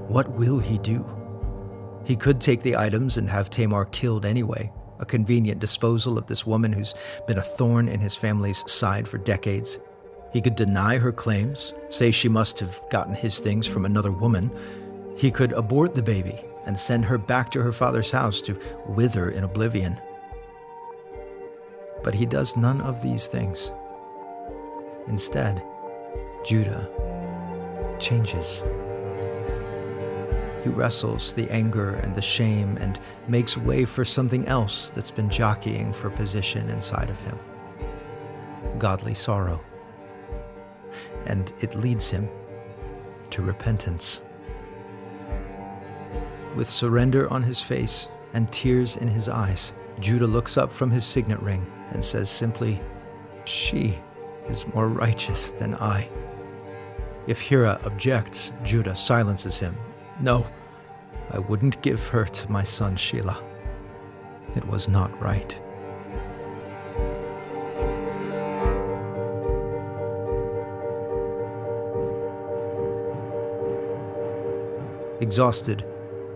What 0.08 0.30
will 0.32 0.58
he 0.58 0.78
do? 0.78 1.04
He 2.04 2.16
could 2.16 2.40
take 2.40 2.62
the 2.62 2.76
items 2.76 3.18
and 3.18 3.28
have 3.28 3.50
Tamar 3.50 3.84
killed 3.86 4.24
anyway, 4.24 4.72
a 4.98 5.04
convenient 5.04 5.60
disposal 5.60 6.16
of 6.16 6.26
this 6.26 6.46
woman 6.46 6.72
who's 6.72 6.94
been 7.26 7.38
a 7.38 7.42
thorn 7.42 7.88
in 7.88 8.00
his 8.00 8.14
family's 8.14 8.64
side 8.70 9.06
for 9.06 9.18
decades. 9.18 9.78
He 10.32 10.40
could 10.40 10.56
deny 10.56 10.98
her 10.98 11.12
claims, 11.12 11.74
say 11.90 12.10
she 12.10 12.28
must 12.28 12.58
have 12.60 12.80
gotten 12.90 13.14
his 13.14 13.38
things 13.38 13.66
from 13.66 13.84
another 13.84 14.12
woman. 14.12 14.50
He 15.16 15.30
could 15.30 15.52
abort 15.52 15.94
the 15.94 16.02
baby 16.02 16.38
and 16.66 16.78
send 16.78 17.04
her 17.04 17.18
back 17.18 17.50
to 17.50 17.62
her 17.62 17.72
father's 17.72 18.10
house 18.10 18.40
to 18.42 18.58
wither 18.86 19.30
in 19.30 19.44
oblivion. 19.44 20.00
But 22.02 22.14
he 22.14 22.26
does 22.26 22.56
none 22.56 22.80
of 22.80 23.02
these 23.02 23.26
things. 23.26 23.72
Instead, 25.06 25.62
Judah 26.44 26.88
changes. 27.98 28.62
He 30.62 30.70
wrestles 30.70 31.34
the 31.34 31.50
anger 31.50 31.94
and 31.94 32.14
the 32.14 32.22
shame 32.22 32.76
and 32.78 33.00
makes 33.26 33.56
way 33.56 33.84
for 33.84 34.04
something 34.04 34.46
else 34.46 34.90
that's 34.90 35.10
been 35.10 35.30
jockeying 35.30 35.92
for 35.92 36.10
position 36.10 36.68
inside 36.68 37.10
of 37.10 37.20
him 37.22 37.38
godly 38.78 39.14
sorrow. 39.14 39.60
And 41.26 41.52
it 41.60 41.74
leads 41.74 42.10
him 42.10 42.28
to 43.30 43.42
repentance. 43.42 44.20
With 46.54 46.68
surrender 46.68 47.30
on 47.32 47.42
his 47.42 47.60
face 47.60 48.08
and 48.32 48.50
tears 48.50 48.96
in 48.96 49.08
his 49.08 49.28
eyes, 49.28 49.72
Judah 50.00 50.26
looks 50.26 50.56
up 50.56 50.72
from 50.72 50.90
his 50.90 51.04
signet 51.04 51.40
ring 51.40 51.66
and 51.90 52.04
says 52.04 52.30
simply, 52.30 52.80
She 53.44 53.98
is 54.48 54.66
more 54.74 54.88
righteous 54.88 55.50
than 55.50 55.74
I. 55.74 56.08
If 57.26 57.40
Hira 57.40 57.80
objects, 57.84 58.52
Judah 58.64 58.96
silences 58.96 59.58
him. 59.58 59.76
No, 60.20 60.46
I 61.30 61.38
wouldn't 61.38 61.82
give 61.82 62.06
her 62.08 62.24
to 62.24 62.50
my 62.50 62.62
son 62.62 62.96
Shelah. 62.96 63.42
It 64.56 64.66
was 64.66 64.88
not 64.88 65.20
right. 65.20 65.58
Exhausted, 75.20 75.84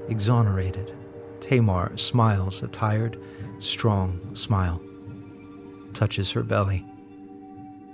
exonerated, 0.09 0.93
Tamar 1.41 1.97
smiles 1.97 2.62
a 2.62 2.69
tired, 2.69 3.19
strong 3.61 4.35
smile, 4.35 4.83
touches 5.94 6.33
her 6.33 6.42
belly, 6.42 6.87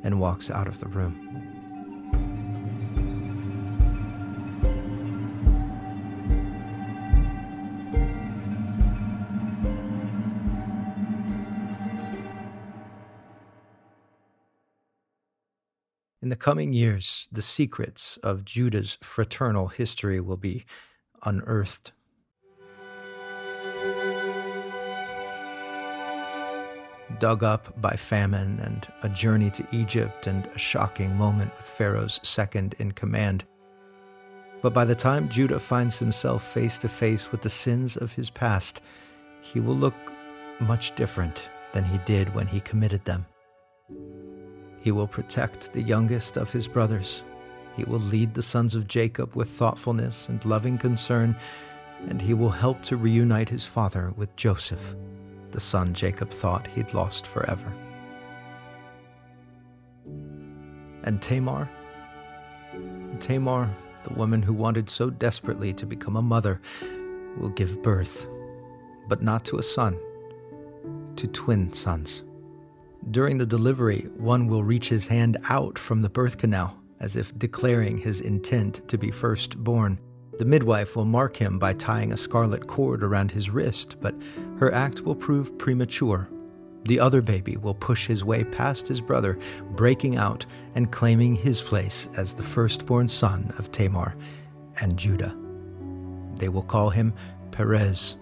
and 0.03 0.21
walks 0.21 0.51
out 0.51 0.69
of 0.69 0.81
the 0.81 0.89
room. 0.89 1.29
In 16.21 16.31
the 16.31 16.37
coming 16.37 16.73
years, 16.75 17.29
the 17.33 17.41
secrets 17.41 18.19
of 18.19 18.45
Judah's 18.45 18.99
fraternal 19.03 19.69
history 19.69 20.21
will 20.21 20.37
be 20.37 20.67
unearthed. 21.25 21.93
Dug 27.19 27.43
up 27.43 27.81
by 27.81 27.93
famine 27.93 28.61
and 28.61 28.87
a 29.03 29.09
journey 29.09 29.51
to 29.51 29.67
Egypt 29.73 30.27
and 30.27 30.47
a 30.47 30.59
shocking 30.59 31.17
moment 31.17 31.55
with 31.57 31.67
Pharaoh's 31.67 32.21
second 32.23 32.75
in 32.79 32.93
command. 32.93 33.45
But 34.63 34.75
by 34.75 34.85
the 34.85 34.95
time 34.95 35.29
Judah 35.29 35.59
finds 35.59 35.99
himself 35.99 36.45
face 36.45 36.79
to 36.79 36.89
face 36.89 37.31
with 37.31 37.43
the 37.43 37.51
sins 37.51 37.97
of 37.97 38.13
his 38.13 38.31
past, 38.31 38.83
he 39.41 39.61
will 39.61 39.77
look 39.77 39.95
much 40.61 40.95
different 40.97 41.51
than 41.73 41.85
he 41.85 41.99
did 41.99 42.35
when 42.35 42.47
he 42.47 42.61
committed 42.61 43.05
them. 43.05 43.27
He 44.81 44.93
will 44.93 45.07
protect 45.07 45.73
the 45.73 45.83
youngest 45.83 46.37
of 46.37 46.51
his 46.51 46.69
brothers. 46.69 47.23
He 47.77 47.85
will 47.85 48.01
lead 48.01 48.35
the 48.35 48.43
sons 48.43 48.75
of 48.75 48.89
Jacob 48.89 49.35
with 49.35 49.49
thoughtfulness 49.49 50.29
and 50.29 50.45
loving 50.45 50.79
concern, 50.79 51.37
and 52.09 52.21
he 52.21 52.35
will 52.35 52.51
help 52.51 52.83
to 52.83 52.97
reunite 52.97 53.49
his 53.49 53.67
father 53.67 54.13
with 54.17 54.35
Joseph, 54.37 54.95
the 55.59 55.65
son 55.65 55.93
Jacob 55.93 56.31
thought 56.31 56.69
he'd 56.69 56.95
lost 56.95 57.27
forever. 57.27 57.75
And 61.03 61.21
Tamar? 61.21 61.69
Tamar, 63.19 63.69
the 64.05 64.15
woman 64.15 64.41
who 64.41 64.53
wanted 64.53 64.89
so 64.89 65.11
desperately 65.11 65.73
to 65.73 65.85
become 65.85 66.15
a 66.15 66.23
mother, 66.23 66.61
will 67.39 67.49
give 67.49 67.83
birth, 67.83 68.29
but 69.09 69.21
not 69.21 69.45
to 69.47 69.59
a 69.59 69.63
son, 69.65 69.99
to 71.17 71.27
twin 71.27 71.73
sons. 71.73 72.23
During 73.11 73.37
the 73.39 73.45
delivery, 73.45 74.07
one 74.17 74.47
will 74.47 74.63
reach 74.63 74.89
his 74.89 75.09
hand 75.09 75.39
out 75.49 75.77
from 75.77 76.03
the 76.03 76.09
birth 76.09 76.39
canal, 76.39 76.79
as 77.01 77.17
if 77.17 77.37
declaring 77.37 77.99
his 77.99 78.21
intent 78.21 78.89
to 78.89 78.97
be 78.97 79.11
firstborn. 79.11 79.99
The 80.39 80.45
midwife 80.45 80.95
will 80.95 81.05
mark 81.05 81.37
him 81.37 81.59
by 81.59 81.73
tying 81.73 82.13
a 82.13 82.17
scarlet 82.17 82.69
cord 82.69 83.03
around 83.03 83.33
his 83.33 83.51
wrist, 83.51 83.97
but 84.01 84.15
her 84.59 84.73
act 84.73 85.03
will 85.03 85.17
prove 85.17 85.59
premature. 85.59 86.29
The 86.85 87.01
other 87.01 87.21
baby 87.21 87.57
will 87.57 87.75
push 87.75 88.07
his 88.07 88.25
way 88.25 88.45
past 88.45 88.87
his 88.87 89.01
brother, 89.01 89.37
breaking 89.73 90.17
out 90.17 90.47
and 90.77 90.93
claiming 90.93 91.35
his 91.35 91.61
place 91.61 92.09
as 92.17 92.35
the 92.35 92.45
firstborn 92.45 93.09
son 93.09 93.53
of 93.59 93.73
Tamar 93.73 94.15
and 94.81 94.97
Judah. 94.97 95.37
They 96.37 96.49
will 96.49 96.63
call 96.63 96.91
him 96.91 97.13
Perez, 97.51 98.17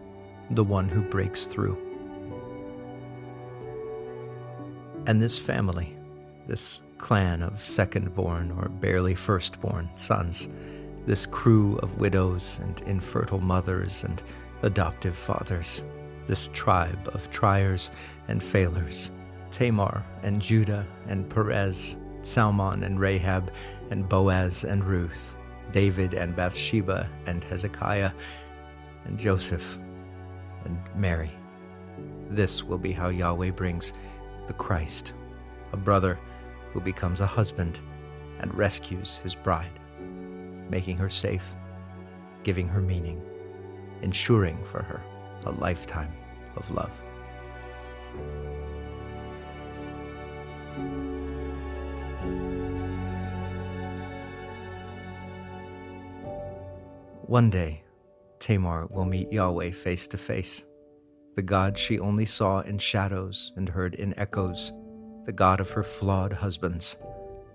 the 0.51 0.65
one 0.65 0.89
who 0.89 1.03
breaks 1.03 1.47
through. 1.47 1.77
And 5.07 5.23
this 5.23 5.39
family, 5.39 5.97
this 6.47 6.81
clan 6.97 7.43
of 7.43 7.63
second-born 7.63 8.53
or 8.53 8.71
barely 8.71 9.15
first-born 9.15 9.91
sons, 9.97 10.49
this 11.07 11.25
crew 11.25 11.77
of 11.79 11.99
widows 11.99 12.59
and 12.63 12.81
infertile 12.81 13.41
mothers 13.41 14.05
and 14.05 14.23
adoptive 14.63 15.17
fathers, 15.17 15.83
this 16.27 16.49
tribe 16.53 17.09
of 17.15 17.31
triers 17.31 17.91
and 18.29 18.43
failers, 18.43 19.11
Tamar 19.51 20.05
and 20.23 20.43
Judah 20.43 20.87
and 21.07 21.29
Perez, 21.31 21.97
Salmon 22.23 22.83
and 22.83 22.99
Rahab 22.99 23.53
and 23.91 24.09
Boaz 24.09 24.65
and 24.65 24.83
Ruth, 24.85 25.37
David 25.71 26.13
and 26.15 26.35
Bathsheba 26.35 27.09
and 27.27 27.45
Hezekiah 27.45 28.11
and 29.05 29.19
Joseph 29.19 29.79
and 30.65 30.79
Mary. 30.97 31.31
This 32.29 32.65
will 32.65 32.79
be 32.79 32.91
how 32.91 33.11
Yahweh 33.11 33.53
brings 33.53 33.93
the 34.49 34.55
Christ, 34.55 35.13
a 35.73 35.77
brother 35.77 36.19
who 36.73 36.81
becomes 36.81 37.21
a 37.21 37.27
husband 37.27 37.79
and 38.41 38.53
rescues 38.53 39.19
his 39.19 39.37
bride, 39.37 39.79
making 40.69 40.99
her 40.99 41.11
safe, 41.11 41.55
giving 42.43 42.69
her 42.69 42.81
meaning, 42.81 43.23
ensuring 44.03 44.63
for 44.65 44.83
her 44.83 45.03
a 45.45 45.53
lifetime 45.53 46.13
of 46.57 46.71
love. 46.71 47.03
One 57.27 57.51
day, 57.51 57.83
Tamar 58.39 58.87
will 58.87 59.05
meet 59.05 59.33
Yahweh 59.33 59.73
face 59.73 60.07
to 60.09 60.17
face 60.17 60.65
the 61.37 61.43
God 61.43 61.77
she 61.77 61.99
only 61.99 62.25
saw 62.25 62.61
in 62.61 62.79
shadows 62.79 63.53
and 63.57 63.69
heard 63.69 63.95
in 63.95 64.19
echoes, 64.19 64.73
the 65.27 65.33
God 65.33 65.61
of 65.61 65.71
her 65.71 65.83
flawed 65.83 66.33
husbands, 66.33 66.97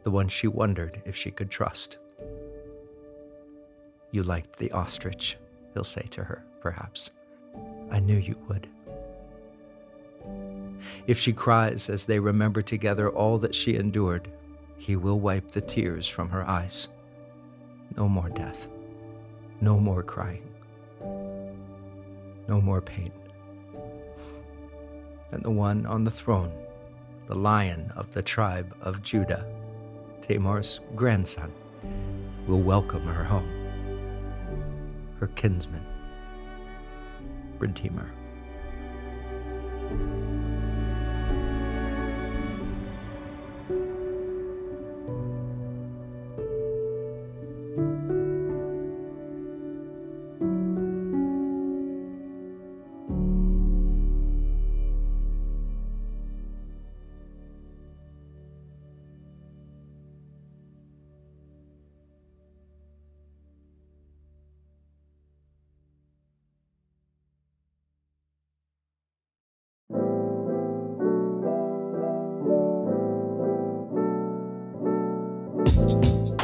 the 0.04 0.12
one 0.12 0.28
she 0.28 0.47
wondered 0.47 1.02
if 1.04 1.15
she 1.15 1.32
could 1.32 1.50
trust. 1.50 1.97
You 4.12 4.24
liked 4.24 4.58
the 4.58 4.71
ostrich, 4.71 5.38
he'll 5.74 5.84
say 5.84 6.06
to 6.12 6.24
her, 6.24 6.45
perhaps. 6.60 7.12
I 7.89 8.00
knew 8.00 8.17
you 8.17 8.36
would. 8.47 8.67
If 11.08 11.19
she 11.19 11.34
cries 11.34 11.89
as 11.89 12.06
they 12.06 12.19
remember 12.19 12.62
together 12.62 13.10
all 13.10 13.38
that 13.39 13.56
she 13.56 13.76
endured, 13.76 14.30
he 14.78 14.95
will 14.95 15.19
wipe 15.19 15.52
the 15.52 15.62
tears 15.62 16.08
from 16.08 16.30
her 16.30 16.47
eyes. 16.47 16.89
No 17.95 18.08
more 18.08 18.30
death. 18.30 18.67
No 19.60 19.80
more 19.80 20.04
crying. 20.04 20.47
No 22.47 22.60
more 22.62 22.82
pain 22.82 23.12
and 25.32 25.43
the 25.43 25.52
one 25.52 25.86
on 25.86 26.04
the 26.04 26.12
throne, 26.12 26.52
the 27.28 27.36
lion 27.36 27.91
of 27.95 28.13
the 28.13 28.21
tribe 28.21 28.76
of 28.82 29.02
Judah, 29.02 29.45
Tamar's 30.19 30.82
grandson, 30.95 31.52
will 32.47 32.62
welcome 32.62 33.04
her 33.04 33.24
home, 33.24 33.50
her 35.21 35.27
kinsman, 35.27 35.86
Redeemer. 37.60 38.10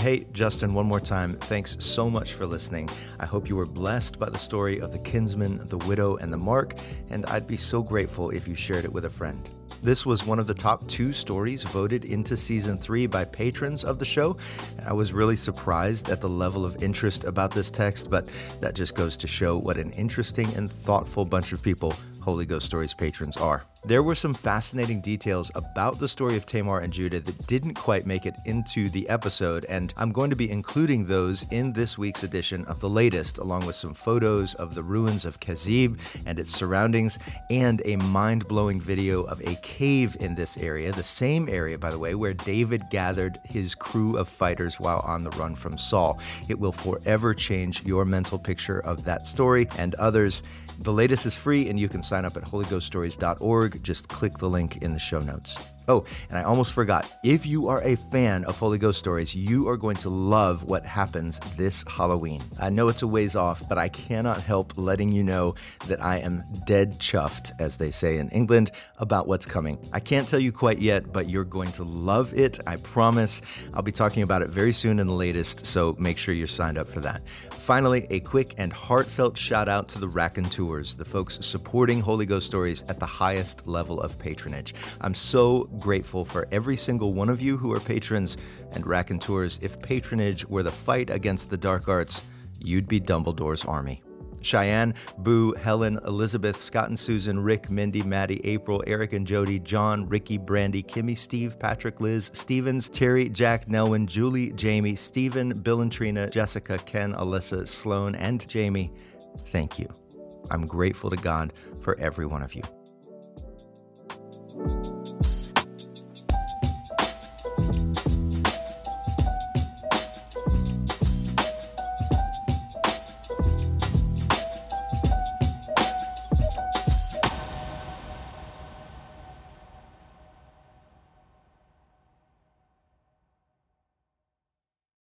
Hey, 0.07 0.25
Justin, 0.31 0.73
one 0.73 0.85
more 0.85 1.01
time, 1.01 1.33
thanks 1.33 1.75
so 1.81 2.09
much 2.09 2.31
for 2.31 2.45
listening. 2.45 2.87
I 3.19 3.25
hope 3.25 3.49
you 3.49 3.57
were 3.57 3.65
blessed 3.65 4.17
by 4.17 4.29
the 4.29 4.37
story 4.37 4.79
of 4.79 4.93
the 4.93 4.99
kinsman, 4.99 5.67
the 5.67 5.79
widow, 5.79 6.15
and 6.15 6.31
the 6.31 6.37
mark, 6.37 6.75
and 7.09 7.25
I'd 7.25 7.45
be 7.45 7.57
so 7.57 7.83
grateful 7.83 8.29
if 8.29 8.47
you 8.47 8.55
shared 8.55 8.85
it 8.85 8.93
with 8.93 9.03
a 9.03 9.09
friend. 9.09 9.49
This 9.83 10.05
was 10.05 10.25
one 10.25 10.39
of 10.39 10.47
the 10.47 10.53
top 10.53 10.87
two 10.87 11.11
stories 11.11 11.65
voted 11.65 12.05
into 12.05 12.37
season 12.37 12.77
three 12.77 13.05
by 13.05 13.25
patrons 13.25 13.83
of 13.83 13.99
the 13.99 14.05
show. 14.05 14.37
I 14.85 14.93
was 14.93 15.11
really 15.11 15.35
surprised 15.35 16.07
at 16.07 16.21
the 16.21 16.29
level 16.29 16.63
of 16.63 16.81
interest 16.81 17.25
about 17.25 17.51
this 17.51 17.69
text, 17.69 18.09
but 18.09 18.31
that 18.61 18.75
just 18.75 18.95
goes 18.95 19.17
to 19.17 19.27
show 19.27 19.57
what 19.57 19.75
an 19.75 19.91
interesting 19.91 20.47
and 20.53 20.71
thoughtful 20.71 21.25
bunch 21.25 21.51
of 21.51 21.61
people 21.61 21.93
Holy 22.27 22.45
Ghost 22.45 22.65
Stories 22.65 22.93
patrons 22.93 23.37
are. 23.37 23.63
There 23.85 24.03
were 24.03 24.13
some 24.13 24.33
fascinating 24.33 24.99
details 24.99 25.49
about 25.55 25.97
the 25.97 26.09
story 26.09 26.35
of 26.35 26.45
Tamar 26.45 26.79
and 26.79 26.91
Judah 26.91 27.21
that 27.21 27.47
didn't 27.47 27.75
quite 27.75 28.05
make 28.05 28.25
it 28.25 28.35
into 28.43 28.89
the 28.89 29.07
episode, 29.07 29.63
and 29.69 29.93
I'm 29.95 30.11
going 30.11 30.29
to 30.29 30.35
be 30.35 30.51
including 30.51 31.05
those 31.05 31.45
in 31.51 31.71
this 31.71 31.97
week's 31.97 32.23
edition 32.23 32.65
of 32.65 32.81
the 32.81 32.89
latest, 32.89 33.37
along 33.37 33.65
with 33.65 33.77
some 33.77 33.93
photos 33.93 34.55
of 34.55 34.75
the 34.75 34.83
ruins 34.83 35.23
of 35.23 35.39
Kezib 35.39 36.01
and 36.25 36.37
its 36.37 36.51
surroundings, 36.51 37.17
and 37.49 37.81
a 37.85 37.95
mind 37.95 38.45
blowing 38.49 38.81
video 38.81 39.23
of 39.23 39.39
a 39.47 39.55
cave 39.61 40.17
in 40.19 40.35
this 40.35 40.57
area, 40.57 40.91
the 40.91 41.03
same 41.03 41.47
area, 41.47 41.77
by 41.77 41.91
the 41.91 41.99
way, 41.99 42.13
where 42.13 42.33
David 42.33 42.83
gathered 42.89 43.39
his 43.49 43.73
crew 43.73 44.17
of 44.17 44.27
fighters 44.27 44.81
while 44.81 44.99
on 45.07 45.23
the 45.23 45.31
run 45.31 45.55
from 45.55 45.77
Saul. 45.77 46.19
It 46.49 46.59
will 46.59 46.73
forever 46.73 47.33
change 47.33 47.85
your 47.85 48.03
mental 48.03 48.37
picture 48.37 48.81
of 48.81 49.05
that 49.05 49.25
story 49.25 49.69
and 49.77 49.95
others. 49.95 50.43
The 50.79 50.93
latest 50.93 51.25
is 51.25 51.35
free, 51.35 51.69
and 51.69 51.79
you 51.79 51.89
can 51.89 52.01
sign 52.01 52.23
up 52.25 52.37
at 52.37 52.43
holyghoststories.org. 52.43 53.83
Just 53.83 54.07
click 54.07 54.37
the 54.37 54.49
link 54.49 54.77
in 54.77 54.93
the 54.93 54.99
show 54.99 55.19
notes. 55.19 55.57
Oh, 55.89 56.03
and 56.29 56.37
I 56.37 56.43
almost 56.43 56.73
forgot. 56.73 57.09
If 57.23 57.45
you 57.45 57.69
are 57.69 57.81
a 57.83 57.95
fan 57.95 58.43
of 58.43 58.59
Holy 58.59 58.77
Ghost 58.77 58.99
stories, 58.99 59.33
you 59.33 59.69
are 59.69 59.77
going 59.77 59.95
to 59.97 60.09
love 60.09 60.63
what 60.63 60.85
happens 60.85 61.39
this 61.55 61.85
Halloween. 61.87 62.43
I 62.59 62.69
know 62.69 62.89
it's 62.89 63.03
a 63.03 63.07
ways 63.07 63.37
off, 63.37 63.67
but 63.69 63.77
I 63.77 63.87
cannot 63.87 64.41
help 64.41 64.77
letting 64.77 65.13
you 65.13 65.23
know 65.23 65.55
that 65.87 66.03
I 66.03 66.17
am 66.17 66.43
dead 66.65 66.99
chuffed, 66.99 67.51
as 67.59 67.77
they 67.77 67.89
say 67.89 68.17
in 68.17 68.27
England, 68.29 68.71
about 68.97 69.27
what's 69.27 69.45
coming. 69.45 69.77
I 69.93 70.01
can't 70.01 70.27
tell 70.27 70.41
you 70.41 70.51
quite 70.51 70.79
yet, 70.79 71.13
but 71.13 71.29
you're 71.29 71.45
going 71.45 71.71
to 71.73 71.83
love 71.83 72.33
it. 72.33 72.59
I 72.67 72.75
promise. 72.75 73.41
I'll 73.73 73.81
be 73.81 73.93
talking 73.93 74.23
about 74.23 74.41
it 74.41 74.49
very 74.49 74.73
soon 74.73 74.99
in 74.99 75.07
the 75.07 75.13
latest, 75.13 75.65
so 75.65 75.95
make 75.97 76.17
sure 76.17 76.33
you're 76.33 76.47
signed 76.47 76.77
up 76.77 76.89
for 76.89 76.99
that. 76.99 77.25
Finally, 77.51 78.07
a 78.09 78.19
quick 78.19 78.55
and 78.57 78.73
heartfelt 78.73 79.37
shout 79.37 79.69
out 79.69 79.87
to 79.89 79.99
the 79.99 80.07
Raconteurs, 80.07 80.95
the 80.95 81.05
folks 81.05 81.37
supporting 81.45 82.01
Holy 82.01 82.25
Ghost 82.25 82.45
stories 82.45 82.83
at 82.89 82.99
the 82.99 83.05
highest 83.05 83.67
level 83.67 84.01
of 84.01 84.19
patronage. 84.19 84.73
I'm 84.99 85.13
so 85.13 85.69
grateful 85.79 86.25
for 86.25 86.47
every 86.51 86.77
single 86.77 87.13
one 87.13 87.29
of 87.29 87.41
you 87.41 87.57
who 87.57 87.71
are 87.71 87.79
patrons 87.79 88.37
and 88.71 88.85
raconteurs. 88.85 89.59
If 89.61 89.81
patronage 89.81 90.45
were 90.45 90.63
the 90.63 90.71
fight 90.71 91.09
against 91.09 91.49
the 91.49 91.57
dark 91.57 91.87
arts, 91.87 92.23
you'd 92.59 92.87
be 92.87 92.99
Dumbledore's 92.99 93.65
army. 93.65 94.01
Cheyenne, 94.41 94.93
Boo, 95.19 95.53
Helen, 95.53 95.99
Elizabeth, 96.05 96.57
Scott 96.57 96.89
and 96.89 96.97
Susan, 96.97 97.39
Rick, 97.39 97.69
Mindy, 97.69 98.03
Maddie, 98.03 98.41
April, 98.45 98.83
Eric 98.87 99.13
and 99.13 99.25
Jody, 99.25 99.59
John, 99.59 100.07
Ricky, 100.07 100.37
Brandy, 100.37 100.83
Kimmy, 100.83 101.17
Steve, 101.17 101.59
Patrick, 101.59 101.99
Liz, 102.01 102.29
Stevens, 102.33 102.87
Terry, 102.87 103.29
Jack, 103.29 103.65
Nelwyn, 103.65 104.05
Julie, 104.05 104.51
Jamie, 104.53 104.95
Stephen, 104.95 105.59
Bill 105.59 105.81
and 105.81 105.91
Trina, 105.91 106.29
Jessica, 106.29 106.77
Ken, 106.79 107.13
Alyssa, 107.13 107.67
Sloan, 107.67 108.15
and 108.15 108.47
Jamie. 108.47 108.91
Thank 109.47 109.79
you. 109.79 109.89
I'm 110.49 110.65
grateful 110.65 111.09
to 111.09 111.17
God 111.17 111.53
for 111.81 111.99
every 111.99 112.25
one 112.25 112.41
of 112.41 112.53
you. 112.55 112.63